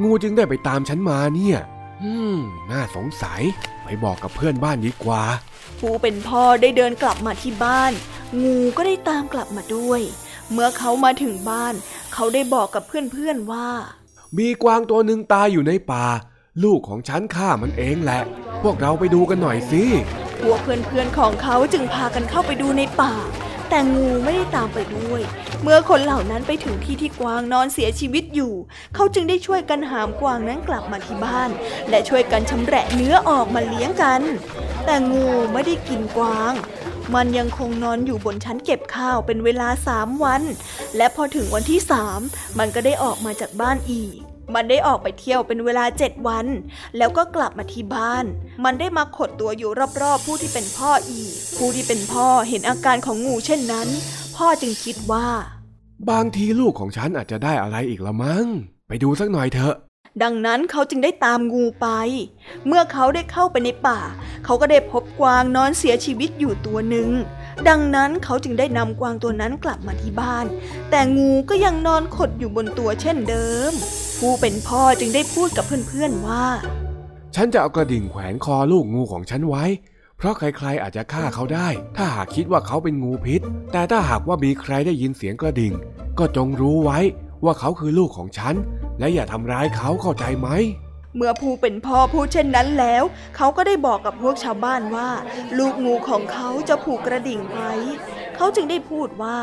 [0.04, 1.58] งูจึงได้ไปตามฉันมาเนี่ย
[2.04, 2.38] อืม
[2.72, 3.42] น่าสงสัย
[3.84, 5.24] ไปบอกกับเพื่อนบ้านดีกว่า
[5.80, 7.92] ผู้เป็นพ่อได้เดินกลับมาที่บ้าน
[8.44, 10.02] งูก็ได้ตามกลับมาด้วย
[10.52, 11.74] เมื่อเขามาถึงบ้าน
[12.14, 13.68] เขาได้บอกกับเพื่อนๆว่า
[14.38, 16.06] มีกวางตัวหนึ่งตายอยู่ในป่า
[16.64, 18.22] ลูกของฉันฆ่ามันเองแหละ
[18.64, 19.84] พวกเราไปดูกันหน่อยสิ
[20.42, 23.14] พวกเพื่อนๆของเขาจึงพากันเข้าไปดูในป่า
[23.70, 25.22] แต่งูไม่ได้ตามไปด้วย
[25.62, 28.54] เมื่อคนเหล่านั้นไปถึงที่ที่กวางนอนเสียชีวิตอยู่
[28.96, 31.50] เขาจึงได้ช่วยกันหามกวางนั้นกลับมาที่บ้าน
[31.90, 34.22] และช่วยกันชำแหละเนื้อออกมาเลี้ยงกัน
[34.86, 36.54] แต่งูไม่ได้กินกวาง
[37.16, 40.42] มันยังคงนอนอยู่บนชั้นเก็บข้าวเป็นเวลาสามวัน
[40.98, 42.20] และพอถึงวันที่สาม
[42.60, 46.46] มันก็ได้ออกมาจากบ้านอีก มันได้ออกไปเที่ยวเป็นเวลาเจ็ดวัน
[46.98, 48.26] แล้วก็กลับมาที่บ้าน
[48.64, 53.88] มันได้มาขดตัวอยู่รอบๆ ผู้ที่เป็นพ่ออีก ผู้ที่เป็นพ่อเห็นอาการของงูเช่นนั้น
[54.38, 55.28] พ่อจึงคิดว่า
[56.10, 58.46] บางทีลูกของฉันอาจจะได้อะไรอีกละมั้ง
[58.88, 59.76] ไปดูสักหน่อยเถอะ
[60.24, 61.88] ดังนั้นเขาจึงได้ตามงูไป
[62.68, 64.00] เมื่อเขาได้เข้าไปในป่า
[64.46, 67.10] เขาก็ได้พบกวางนอนเสียชีวิตอยู่ตัวหนึ่ง
[67.68, 70.46] ดังนั้นเขาจึงได้นำกวางตัวนั้นกลับมาที่บ้าน
[70.90, 73.72] แต่งูก็ยังนอนขดอยู่บนตัวเช่นเดิม
[74.20, 76.46] ผู้เป็นพ่อจึงได้พูดกับเพื่อนๆว่า
[77.36, 79.66] ฉันจะเอากระดิ่งแขวนคอลูกงูของฉันไว้
[80.18, 83.42] เพราะใครๆอาจจะฆ่าเขาได้ ถ้าหากคิดว่าเขาเป็นงูพิษ
[83.72, 85.74] แต่ถ้าหากว่ามีใครได้ยินเสียงกระดิ่ง
[86.20, 87.00] ก็จงรู้ไว้
[87.46, 88.56] ว่าเขาคือลูกของฉัน
[89.00, 90.50] และอย่าทำร้ายเขาเข้าใจไหม
[91.16, 93.04] เมื่อผู้เป็นพ่อพูดเช่นนั้นแล้ว
[93.36, 95.10] เขาก็ได้บอกกับพวกชาวบ้านว่า
[95.58, 97.72] ลูกงูของเขาจะผูกกระดิ่งไว้
[98.36, 99.38] เขาจึงได้พูดว่า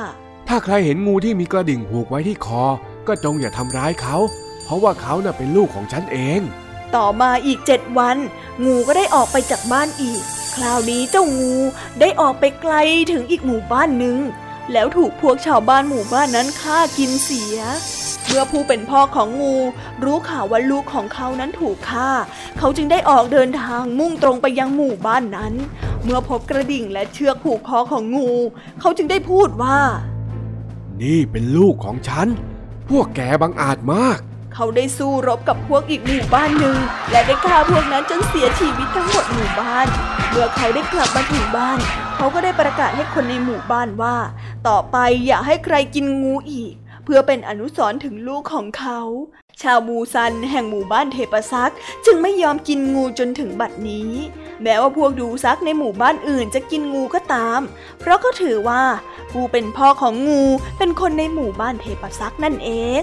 [0.49, 2.65] ถ้าใครเห็นงูที่มีกระดิ่งผูกไว้ที่คอ
[3.09, 4.17] ก็จงอย่าทำร้ายเขา
[4.65, 6.41] เพราะว่าเขาน่ะเป็นลูกของฉันเอง
[6.97, 8.17] ต่อมาอีกเจ็ดวัน
[8.65, 10.23] งูก็ได้ออกไปจากบ้านอีก
[10.55, 11.55] คราวนี้เจ้างู
[12.01, 12.75] ได้ออกไปไกล
[13.13, 14.19] ถึงอีกหมู่บ้านหนึ่ง
[14.73, 17.59] แล้วถูกพวกชาวบ้านหมู่บ้านนั้นฆ่ากินเสีย
[18.31, 19.57] เมื่อผู้เป็นพ่อของงู
[20.05, 22.11] รู้ข่าวว่าลูกของเขานั้นถูกฆ่า
[22.59, 25.55] เขาจึงได้ออกเดินทางมุ่งตรงไปยังหมู่บ้านนั้น
[26.05, 28.31] เมื่อพบกระดิ่งและเชือกผูกคอของงู
[28.81, 29.81] เขาจึงได้พูดว่า
[31.03, 32.29] นี่เป็นลูกของฉัน
[32.89, 34.19] พวกแกบังอาจมาก
[34.55, 36.77] เขาได้สู้รบกับพวกอีกหมู่บ้านหนึ่ง
[37.11, 39.87] และได้ฆ่าพวกนั้นจนเสียชีวิตทั้งหมดหมู่บ้าน
[40.31, 41.79] เมื่อเขาได้กลับมาถึงบ้าน
[42.17, 44.17] เขาก็ได้ประกาศให้คนในหมู่บ้านว่า
[44.69, 49.01] ต่อไปอย่าให้ใครกินงูอีกเพื่อเป็นอนุสรณ์ถึงลูกของเขา
[49.63, 51.73] ชาวมูซันแห่งหมู่บ้านเทปซัก
[52.07, 54.13] จึงไม่ยอมกินงูจนถึงบัดนี้
[54.63, 57.61] แม้ว่าพวกดูซักในหมู่บ้านอื่นจะกินงูก็ตาม
[58.01, 58.83] เพราะเขาถือว่า
[59.31, 60.43] ผู้เป็นพ่อของงู
[60.79, 63.03] เป็นคนในหมู่บ้านเทปซักนั่นเอง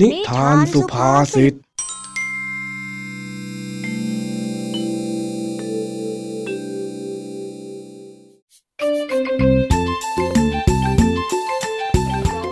[0.00, 1.54] นิทานสุภาษิต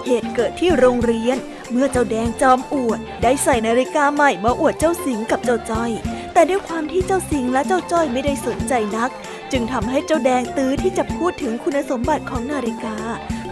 [0.06, 1.36] เหตุเกิดที่โรงเรียน
[1.70, 5.90] เมื่อเจ้าแดงจอมอวด ได้ใส่นาฬิกาใหม่มาอวดเจ้าสิงกับเจ้าจ้อย
[6.32, 9.10] แต่ด้วยความที่เจ้าสิงและเจ้าจ้อยไม่ได้สนใจนัก
[9.52, 12.96] จึงทำให้เจ้าแดงตื้อที่จะพูดถึงคุณสมบัติของนาฬิกา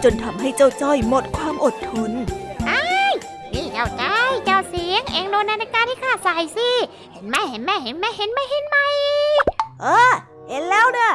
[0.03, 2.13] จนทำให้เจ้าจ้อยหมดความอดทน
[3.75, 4.03] เจ้าใจ
[4.45, 6.69] เจ้าเสียง เองโดนนาฬิกาที่ข้าใส่สิ
[7.11, 8.77] เห็นไหมเห็นไหมเห็นไหมเห็นไหมเห็นไหม
[9.81, 10.13] เออ
[10.49, 11.13] เห็นแล้วเนอะ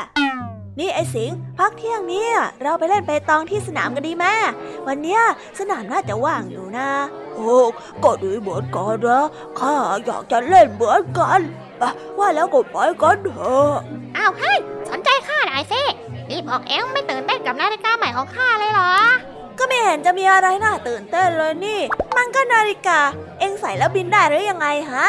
[0.78, 2.26] นี่ไอ้สิงพักเที่ยงนี้
[2.62, 4.26] เราไปเล่นเปตองที่สนามกันดีไหม
[4.86, 5.20] วันเนี้ย
[5.58, 6.88] สนามน่าจะว่างอยู่นะ
[7.34, 7.56] โอ้
[8.04, 9.24] ก็ดีเหมือนกันนะ
[9.58, 9.74] ข้า
[10.06, 11.40] อยากจะเล่นเหมือนกัน
[12.18, 13.72] ว่าแล้วก็ไปกันเถอะ
[14.16, 14.52] อ้าวให้
[14.90, 15.82] สนใจข้าหน่อยสิ
[16.28, 18.92] นี่บอกเอ็งไม่ตื่นเต้นกับนาฬิกาใหม่ของข้าเลยเหรอ
[19.60, 21.80] ก็ไม่เห็นจะมีอะไรน่าตื่นเต้นเลยนี่
[22.16, 23.00] มันก็นาฬิกา
[23.38, 25.06] เอ็งใส่แล้วบินได้หรือยังไงฮะ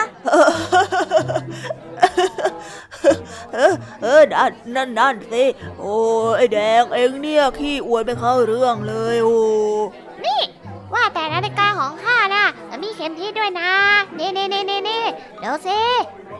[3.53, 5.43] เออเออนั่นนั่นนั่นสิ
[5.79, 5.95] โอ้
[6.37, 9.39] ไอแดงเอ็งเนี่ยขี้อวดไปเข้าเรื่องเลยโอ้
[10.25, 10.41] นี่
[10.93, 12.45] ว่าแต่นาฬิกาของข้าน่ะ
[12.83, 13.71] มีเข็มทิศด้วยนะ
[14.17, 15.03] นี่นี่นี่นี่นี่
[15.39, 15.79] เดี๋ยวสิ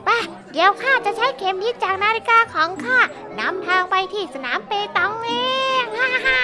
[0.05, 0.09] ไป
[0.51, 2.99] เดี๋ยวข้าจะใช้เข็มทิศจากนาฬิกาของข้า
[3.39, 5.31] นำทางไปที่สนามเปตองเอ
[5.81, 6.41] งฮ่าฮ่า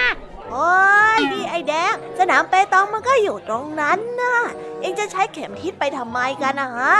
[0.52, 0.72] โอ้
[1.18, 4.36] ยนี่ไอแดง สนามเปตองมันก็อยู่ตรงนั้นนะ
[4.82, 6.96] เองจะใช้เข็มทิศไปทำไมกันนะฮะ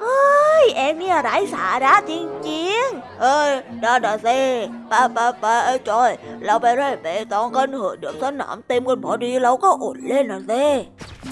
[0.00, 2.12] เฮ้ยเอ็งเนี่ยไร้สาระจ
[2.48, 4.38] ริงๆ เอ้ยได้ได้สิ
[4.90, 6.10] ป้าป้าป้าไอ้จอย
[6.44, 10.64] เราไปเล่นเปตองกันเถอะเดี๋ยวสนามเต็มกันพอดีเราก็อดเล่นนะสิ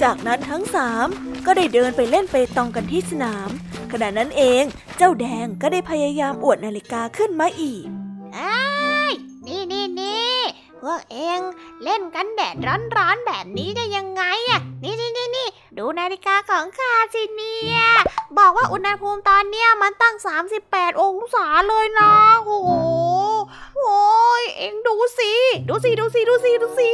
[0.03, 1.07] จากนั้นทั้งสาม
[1.47, 3.49] ก็ได้เดินไปเล่นเปตองกันที่สนาม
[3.93, 4.63] ขณะนั้นเอง
[4.97, 7.85] เจ้าแดงก็ได้พยายามอวดนาฬิกาขึ้นมาอีก
[8.35, 8.57] ไอ้
[9.47, 10.37] นี่นี่นี่
[10.87, 11.41] วกเอง
[11.85, 17.81] เล่นกันแดดร้อนๆแบบนี้ได้ยังไงอะนี่นี่นี่นี่ดูนาฬิกาของข้าสิเนี่ย
[18.39, 20.17] บอกว่าอุณหภูมิตอนเนี้ยมันตั้ง
[20.59, 22.13] 38 องศาเลยนะ
[22.45, 22.71] โอ้โห
[23.79, 24.01] โอ้
[24.41, 25.33] ยเองดูสิ
[25.69, 26.93] ดูสิดูสิดูสิดูสิ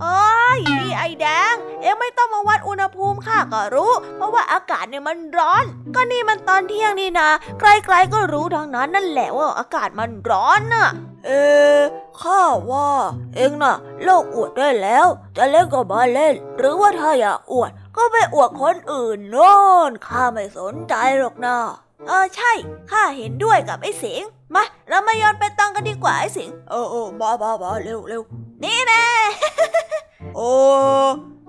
[0.00, 0.20] เอ้
[0.56, 5.64] ยนี่ไอแดง เอ็งไม่ต้องมาวัดอุณหภูมิค่ะก็รู้ เพราะว่าอากาศเนี่ยมันร้อน
[5.94, 7.28] ก็นี่มันตอนเที่ยงนี่นะ
[7.60, 10.88] ใครๆก็รู้ทั้งนั้นนั่นแหละว่าอากาศมันร้อนน่ะ
[11.26, 11.30] เอ
[12.20, 12.90] ข้าว่า
[13.36, 15.06] เองน่ะเลิกอวดได้แล้ว
[15.36, 19.54] จะเล่นก็มาเล่น หรือว่าถ้าอยากอวด ก็ไปอวดคนอื่นโน่
[19.90, 21.56] นข้าไม่สนใจหรอกนะ
[22.06, 22.52] เออใช่
[22.90, 24.22] ข้าเห็นด้วยกับไอ้สิง
[24.54, 28.22] มาเรามาย้อนไปตังกันดีกว่าไอ้สิงเออเออมามามาเร็วเร็ว
[28.62, 29.04] นี่แน่
[30.36, 30.50] โอ้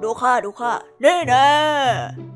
[0.04, 0.72] ดูข้าดูข้า
[1.04, 1.48] นี่แน่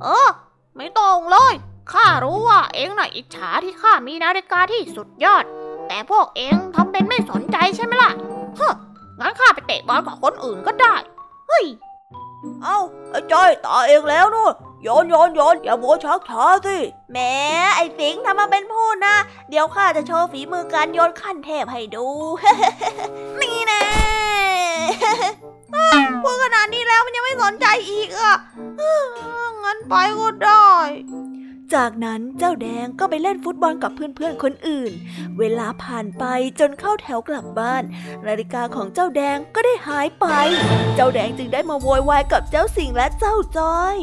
[0.04, 0.30] เออ
[0.78, 1.54] ไม่ต้องเลย
[1.94, 5.46] ข้ารู้ว่าเองน่ะอิจฉาที่ข้ามีนาฬิกาที่สุดยอด
[5.88, 8.12] แต่พวกเองทำเป็นไม่สนใจใช่ไหมล่ะ
[8.58, 8.70] เฮ้
[9.20, 10.96] งั้นข้าไปเตะบอลกับคนอื่นก็ได้
[11.48, 11.66] เฮ้ย
[12.64, 12.78] เอ้า
[13.10, 16.78] ไอ้จ้อยตาเองแล้วนู่นโยนโยนโยนอย่าโมชักช้าสิ
[17.12, 17.18] แหม
[17.76, 19.16] ไอ้สิงทำมาเป็นพูดนะ
[19.50, 22.08] เดี๋ยวข้าจะโชว์ฝีมือการโยนขั้นเทพให้ดู
[23.42, 23.84] นี่แน่
[26.24, 28.36] พูดขนาดนี้แล้วมันยังไม่สนใจอีกอะ
[29.64, 30.70] งั้นไปก็ได้
[31.74, 34.92] จากนั้นเจ้าแดงก็ไปเล่นฟุตบอลกับเพื่อนๆคนอื่น
[35.40, 36.24] เวลาผ่านไป
[36.60, 37.84] จนเข้าแถวกลับบ้าน
[38.28, 40.26] นาฬิกาของเจ้าแดงก็ได้หายไป
[40.96, 43.98] เจ้าแดงจึงได้มาโวยวายกับเจ้าสิงและเจ้าจ้อย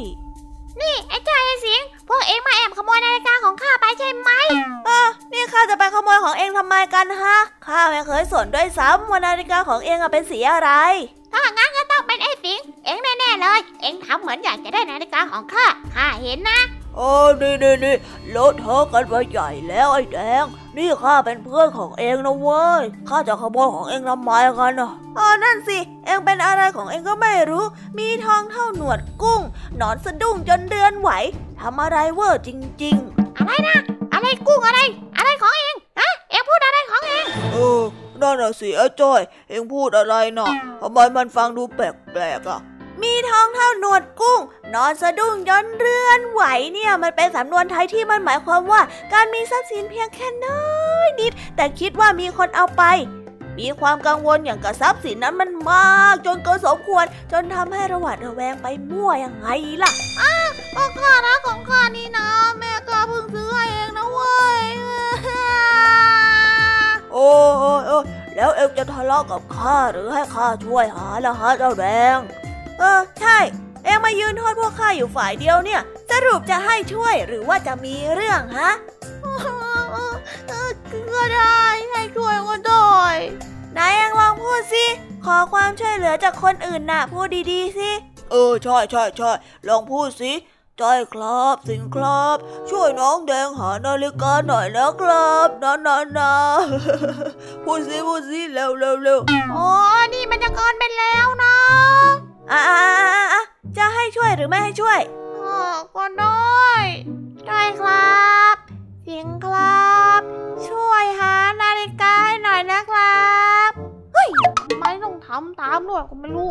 [0.81, 4.31] นี่ไอ้จ้อยไอ้สิงพวกเอ็งมาแอบขโมยนาฬิกาของข้าไปใช่ไหม
[4.87, 7.37] เออนี่ข้าจะไปขโมยของเอ็งทำไมกันฮะ
[7.67, 10.71] ข้าไม่เคยสนด้วยซ้ำว่านาฬิกาของเอ็งเป็นสีอะไร
[11.33, 16.61] ถ้างั้นก็ต้องเป็นไอ้สิง เอ็งแน่ๆเลย เอ็งทำเหมือนอยากจะได้นาฬิกาของข้า ข้าเห็นนะ
[16.97, 17.11] โอ้
[17.41, 17.97] นี่นี่นี่
[18.37, 20.45] ลดเทอะกันไปใหญ่แล้วไอ้แดง
[20.77, 27.65] นี่ข้าเป็นเพื่อนของเองนะเว้ย ข้าจะขโมยของเองทำไมกันอะอ๋อนั่นสิ เองเป็นอะไรของเองก็ไม่รู้
[27.99, 29.41] มีทองเท่าหนวดกุ้ง
[29.81, 31.11] นอนสะดุ้งจนเดือนไหว
[31.61, 32.51] ทำอะไรเวอร์จ
[32.83, 33.79] ริง ๆ อะไรนะ
[34.13, 34.81] อะไรกุ้งอะไร
[35.17, 37.82] อะไรของเองฮะเองพูดอะไรของเอง เออ
[38.23, 41.81] นั่นน่ะสิไอ้จ้อย เองพูดอะไรเนาะทำไมมันฟังดูแป
[42.21, 42.61] ลกๆอะ
[43.03, 44.41] มีท้องเท่าหนวดกุ้ง
[44.75, 46.43] นอนสะดุ้งย้อนเรือนไหว
[46.73, 48.81] เนี่ย มันเป็นสำนวนไทยที่มันหมายความว่า
[49.13, 52.83] การมีทรัพย์สินเพียงแค่น้อยนิด แต่คิดว่ามีคนเอาไป
[53.59, 59.49] มีความกังวลอย่างกับทรัพย์สินนั้นมันมาก จนเกินสมควร จนทำให้ระหวาดระแวงไปมั่วยังไง
[59.83, 60.35] ล่ะอ้า
[60.77, 64.63] ก็ข้านะของข้านี่นะ แม่ก็เพิ่งซื้อให้เองนะเว้ย
[67.13, 67.29] โอ้
[67.87, 67.99] โอ้
[68.37, 71.87] แล้วเอ็งจะทะเลาะกับข้าหรือให้ข้าช่วยหาละฮะเจ้าแด
[72.17, 72.19] ง
[72.79, 73.39] เออ ใช่
[73.85, 78.71] เอ็งมายืนโทษพวกข้าอยู่ฝ่ายเดียวเนี่ย สรุปจะให้ช่วยหรือว่าจะมีเรื่องฮะ
[81.13, 81.61] ก็ได้
[81.91, 82.93] ให้ช่วยก็ได้
[83.77, 84.85] นายเอ็งลองพูดสิ
[85.25, 87.91] ขอความช่วยเหลือจากคนอื่นน่ะ พูดดีๆสิ
[88.31, 89.31] เออใช่ใช่ใช่
[89.69, 90.33] ลองพูดสิ
[90.81, 92.37] จอยครับสิงครับ
[92.71, 96.35] ช่วยน้องแดงหานาฬิกาหน่อยนะครับนะนะนะ
[97.65, 99.19] พูดสิพูดสิเร็วเร็วเร็ว
[99.55, 99.69] อ๋อ
[100.15, 101.57] นี่มันจะเกินไปแล้วนะ
[102.53, 102.63] อ่า
[103.77, 105.01] จะให้ช่วยหรือไม่ให้ช่วย
[105.97, 106.73] ก็ได้
[107.47, 108.57] ได้ครับ
[109.07, 110.21] สิงครับ
[110.69, 113.23] ช่วยหานาฬิกาให้หน่อยนะครั
[113.69, 113.71] บ
[114.13, 114.29] เฮ้ย
[114.81, 116.51] ไม่ต้องทำตามด้วยก็ไม่รู้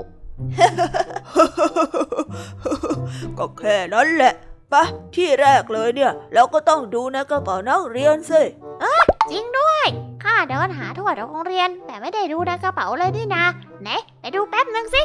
[3.38, 4.34] ก็แค่นั้นแหละ
[4.74, 4.84] ปะ
[5.16, 8.42] ที่แรกเลยเนี่ยเราก็ต้องดูในกระเป๋านักเรียนสิ
[8.82, 9.86] เออจริงด้วย
[10.24, 13.46] ข้าเดินหาทั่วโรงเรียน แต่ไม่ได้ดูในกระเป๋าเลยนี่นะ
[13.82, 13.90] ไหน
[14.20, 15.02] ไปดูแป๊บนึงสิ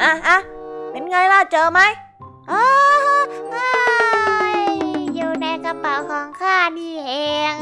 [0.00, 0.36] อะอะ
[0.90, 1.80] เป็นไงล่ะเจอไหม
[2.50, 2.62] อ๋อ
[5.14, 7.12] อยู่ในกระเป๋าของข้านี่เอ
[7.52, 7.54] ง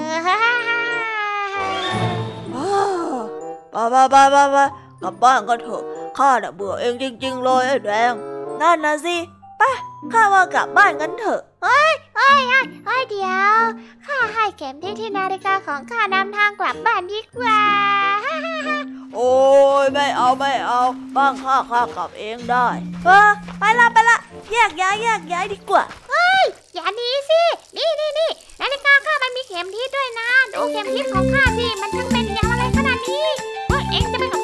[3.74, 4.64] ป้าป้าป้าป้าป้า
[5.02, 5.82] กลับบ้านกันเถอะ
[6.18, 8.12] ข้าน่ะเบื่อเองจริง ๆ เลยไอ้แดง
[8.60, 9.16] นั่นนะสิ
[9.60, 9.70] ป้า
[10.12, 12.40] ข้าว่ากลับบ้านกันเถอะ เฮ้ยเฮ้ย
[12.86, 13.58] เฮ้ยเดี๋ยว
[14.06, 17.60] ข้าให้เข็มที่ที่นาฬิกาของข้านำทางกลับบ้านดีกว่า
[19.14, 19.34] โอ้
[19.84, 20.80] ยไม่เอาไม่เอา
[21.16, 22.68] บ้างข้าข้ากลับเองได้
[23.04, 24.18] เออไปละไปละ
[24.50, 26.44] แยกย้ายแยกย้ายดีกว่า เฮ้ย
[26.74, 27.42] อย่าหนีสิ
[27.76, 33.26] นี่นี่นี่นาฬิกาข้ามันมีเข็มทิศด้วยนะ ดูเข็มทิศของข้าสิ มันทั้งเป็นอย่างอะไรขนาดนี้
[33.68, 34.43] เฮ้ยเองจะไปกับข้าไหมล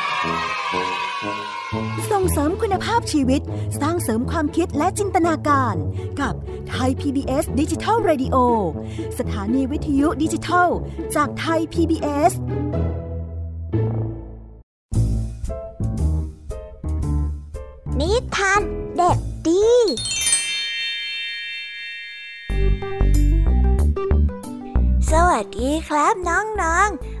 [2.11, 3.41] ส่งเสริมคุณภาพชีวิต
[3.81, 5.75] สร้างเสริมความคิดและจินตนาการ
[6.21, 6.33] กับ
[6.69, 8.35] ไทย PBS ดิจิทัล Radio
[9.19, 10.69] สถานีวิทยุดิจิทัล
[11.15, 12.31] จากไทย PBS
[17.99, 18.61] นิทาน
[18.97, 19.17] เด็ก
[19.47, 19.67] ดี
[25.11, 27.20] สวัสดีครับน้องๆ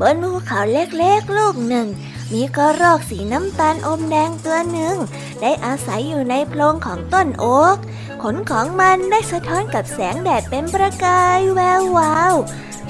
[0.00, 1.88] บนภูเขาเล็กๆลูกหนึ่ง
[2.32, 4.96] มีกระรอกสีน้ำตาลอมแดงตัวหนึ่ง
[5.40, 7.76] ได้อาศัยอยู่ในโพรงของต้นโอ๊ก
[8.22, 12.34] ขนของมันได้สะท้อนกับแสงแดดเป็นประกายแวววาว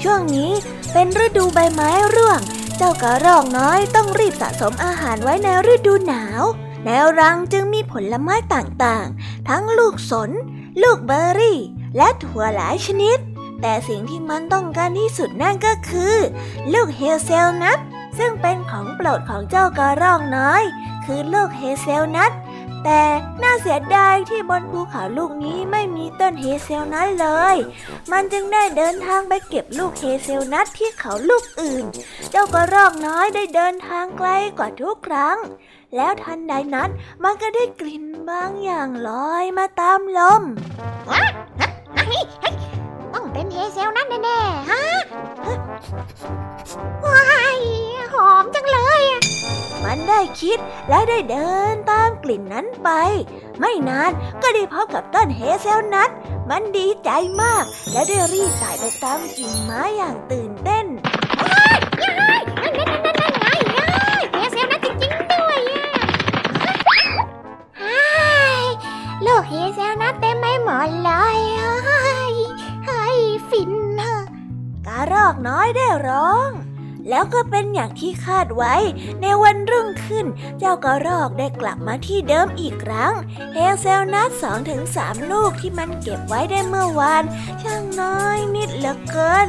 [0.03, 0.51] ช่วงนี้
[0.93, 2.41] เป็นฤดูใบไม้ร่วง
[2.77, 6.43] เจ้ากระรอกน้อยต้องรีบสะสมอาหารไว้ในฤดูหนาว
[6.85, 6.89] ใน
[7.19, 10.29] รังจึงมีผลไม้ต่างๆ ทั้งลูกสน
[10.81, 11.59] ลูกเบอร์รี่
[11.97, 13.17] และถั่วหลายชนิด
[13.61, 16.15] แต่สิ่งที่มันต้องการที่สุดนั่นก็คือ
[16.73, 17.79] ลูกเฮเซลนัท
[18.17, 20.63] ซึ่งเป็นของโปรดของเจ้ากระรอกน้อย
[21.05, 22.31] คือลูกเฮเซลนัท
[22.85, 23.03] แต่
[23.41, 27.55] น่าเสียดายที่บนภูเขาลูกนี้ไม่มีต้นเฮเซลนัทเลย
[28.11, 31.85] มันจึงได้เดินทางไปเก็บลูกเฮเซลนัทที่เขาลูกอื่น
[32.29, 35.37] เจ้ากระรอกน้อยได้เดินทางไกลกว่าทุกครั้ง
[35.95, 36.89] แล้วทันใดนั้น
[37.23, 40.43] มันก็ได้กลิ่นบางอย่างลอยมาตามลม
[43.13, 44.83] ต้องเป็นเฮเซลนั่นแน่ๆ ฮะ
[47.05, 47.23] ว้า
[47.57, 47.59] ย
[48.13, 49.21] หอมจังเลยอะ
[49.83, 50.57] มันได้คิด
[50.89, 52.89] และได้เดินตามกลิ่นนั้นไป
[53.59, 56.09] ไม่นานก็ได้พบกับต้นเฮเซลนัท
[56.49, 57.09] มันดีใจ
[57.41, 60.85] มาก และได้รีบไต่ไปตามกิ่งไม้อย่างตื่นเต้น
[62.61, 63.47] นั่นนั่นนั่นนั่นนั่นไง
[64.33, 65.87] เฮเซลนั่นจริงๆด้วยอะ
[67.81, 68.03] ฮ่า
[68.59, 68.61] ย
[69.25, 76.49] ลูกเฮเซลนัทเต็มไปหมดเลยาระรอกน้อยได้ร้อง
[77.09, 78.75] แล้วก็เป็นอย่างที่คาดไว้
[79.21, 80.25] ในวันรุ่งขึ้น
[80.59, 83.13] เจ้ากระรอกได้กลับมาที่เดิมอีกครั้ง
[83.53, 87.23] เฮเซลนัทสองถึงสามลูกที่มันเก็บไว้ได้เมื่อวาน
[87.61, 89.47] ช่างน้อยนิดเหลือเกิน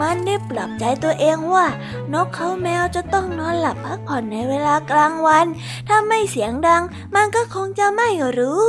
[0.00, 1.66] มันได้ปลอบใจตัวเองว่า
[2.12, 5.46] นกเขาแมวจะต้องนอนหลับพักผ่อนในเวลากลางวัน
[5.88, 6.82] ถ้าไม่เสียงดัง
[7.14, 8.64] มันก็คงจะไม่รู้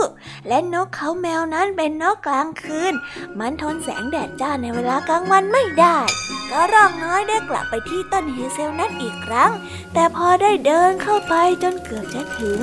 [0.48, 2.94] และนกเขาแมวนั้นเป็นนกกลางคืน
[3.40, 5.98] มันทนแสงแดดจ้าในเวลากลางวันไม่ได้
[6.52, 9.52] ก็รอกน้อยได้กลับไปที่ต้นเฮเซลนัทอีกครั้ง
[9.94, 12.60] แต่พอได้เดินเข้าไปจนเกือบจะถึง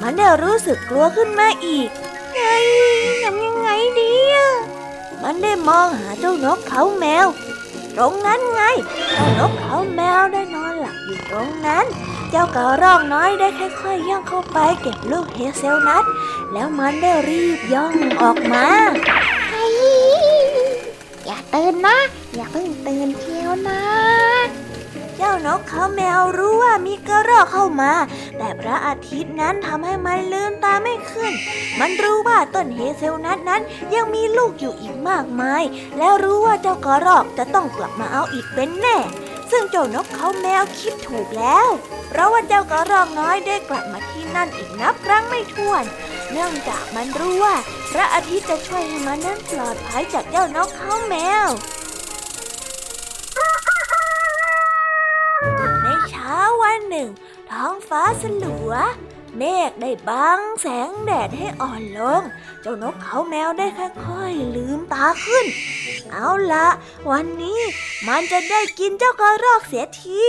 [0.00, 1.88] มันได้รู้สึกกลัวขึ้นมาอีก
[2.34, 2.66] เฮ้ย
[3.22, 3.68] ทำยังไง
[4.00, 4.48] ดีอะ
[5.22, 7.26] มันได้มองหาเจ้านกเขาแมว
[7.96, 8.62] ตรงนั้นไง
[9.12, 11.84] เจ้านกเขาแมวได้นอนหลับอยู่ตรงนั้น
[12.30, 16.04] เจ้ากระรอกน้อยได้ค่อยๆย่องเข้าไปเก็บลูกเฮเซลนัท
[16.52, 18.66] แล้วมันได้รีบย่องออกมา
[19.48, 19.74] เฮ้ย
[21.24, 21.98] อย่าตื่นนะ
[22.34, 23.80] อย่าเพิ่งตื่นเชียวนะ
[25.26, 27.92] จ้านกเขาแมวรู้ว่ามีกระรอกเข้ามา
[28.38, 31.32] แต่พระอาทิตย์นั้นทำให้มันลืมตาไม่ขึ้น
[31.80, 33.62] มันรู้ว่าต้นเฮเซลนัทนั้น
[33.94, 35.62] ยังมีลูกอยู่อีกมากมาย
[35.98, 38.98] แล้วรู้ว่าเจ้ากระรอกจะต้องกลับมาเอาอีกเป็นแน่
[39.50, 41.68] ซึ่งเจ้านกเขาแมวคิดถูกแล้ว
[42.08, 45.84] เพราะว่าเจ้ากระรอกน้อยได้กลับมาที่นั่นอีกนับครั้งไม่ถ้วน
[46.32, 47.54] เนื่องจากมันรู้ว่า
[47.92, 51.14] พระอาทิตย์จะช่วยให้มันนั้นปลอดภัยจากเจ้านกเขาแม
[51.46, 51.48] ว
[56.94, 57.12] หนึ่ง
[57.50, 58.72] ท้องฟ้าสลัว
[59.38, 62.22] เมฆได้บังแสงแดดให้อ่อนลง
[62.62, 65.46] เจ้านกเขาแมวได้ค่อยๆลืมตาขึ้น
[66.10, 66.66] เอาละ
[67.10, 67.60] วันนี้
[68.08, 70.22] มันจะได้กินเจ้ากระรอกเสียที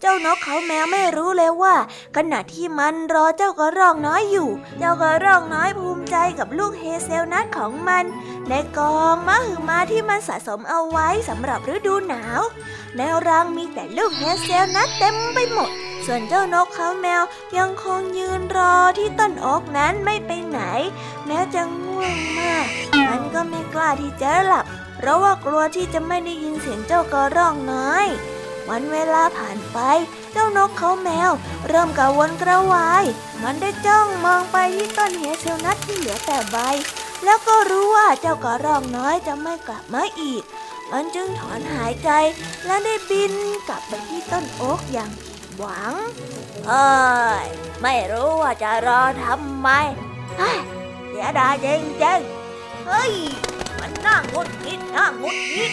[0.00, 1.76] เจ้านกเขาแมวไม่รู้เลยว่า
[2.16, 4.48] ขณะที่มันรอเจ้ากระรอกน้อยอยู่
[4.78, 8.04] เจ้ากระรอกน้อยภูมิใจกับลูกเฮเซลนัทของมัน
[8.48, 12.42] ในกองมะหือมาที่มันสะสมเอาไว้สำหรับฤดูหนาว
[12.96, 15.70] ในรังมีแต่ลูกเฮเซลนัทเต็มไปหมด
[16.12, 17.22] ส่วนเจ้านกเขาแมว
[17.58, 20.60] ยังคงยืนรอที่ต้นโอ๊กนั้นไม่ไปไหน
[21.26, 22.66] แม้จะง่วงมาก
[23.08, 24.64] มันก็ไม่กล้าที่จะหลับ
[24.96, 28.06] เพราะว่ากลัวที่จะไม่ได้ยินเสียงเจ้ากระรอกน้อย
[28.68, 29.78] วันเวลาผ่านไป
[30.32, 31.30] เจ้านกเขาแมว
[31.68, 33.04] เริ่มกระวนกระวาย
[33.42, 36.56] มันได้จ้องมองไปที่ต้นเฮเซลนัทที่เหลือแต่ใบ
[37.24, 40.42] แล้วก็รู้ว่าเจ้ากระรอกน้อยจะไม่กลับมาอีก
[40.92, 42.10] มันจึงถอนหายใจ
[42.66, 43.32] และได้บิน
[43.68, 45.12] กลับไปที่ต้นโอ๊กอย่าง
[45.60, 45.94] หวัง
[46.68, 46.88] เอ้
[47.44, 47.46] ย
[47.82, 49.68] ไม่รู้ว่าจะรอทำไม
[51.08, 51.68] เสียดายจ
[52.04, 53.12] ริงๆเฮ้ย
[53.80, 55.72] มันน่างุดงิดน่างุดงิด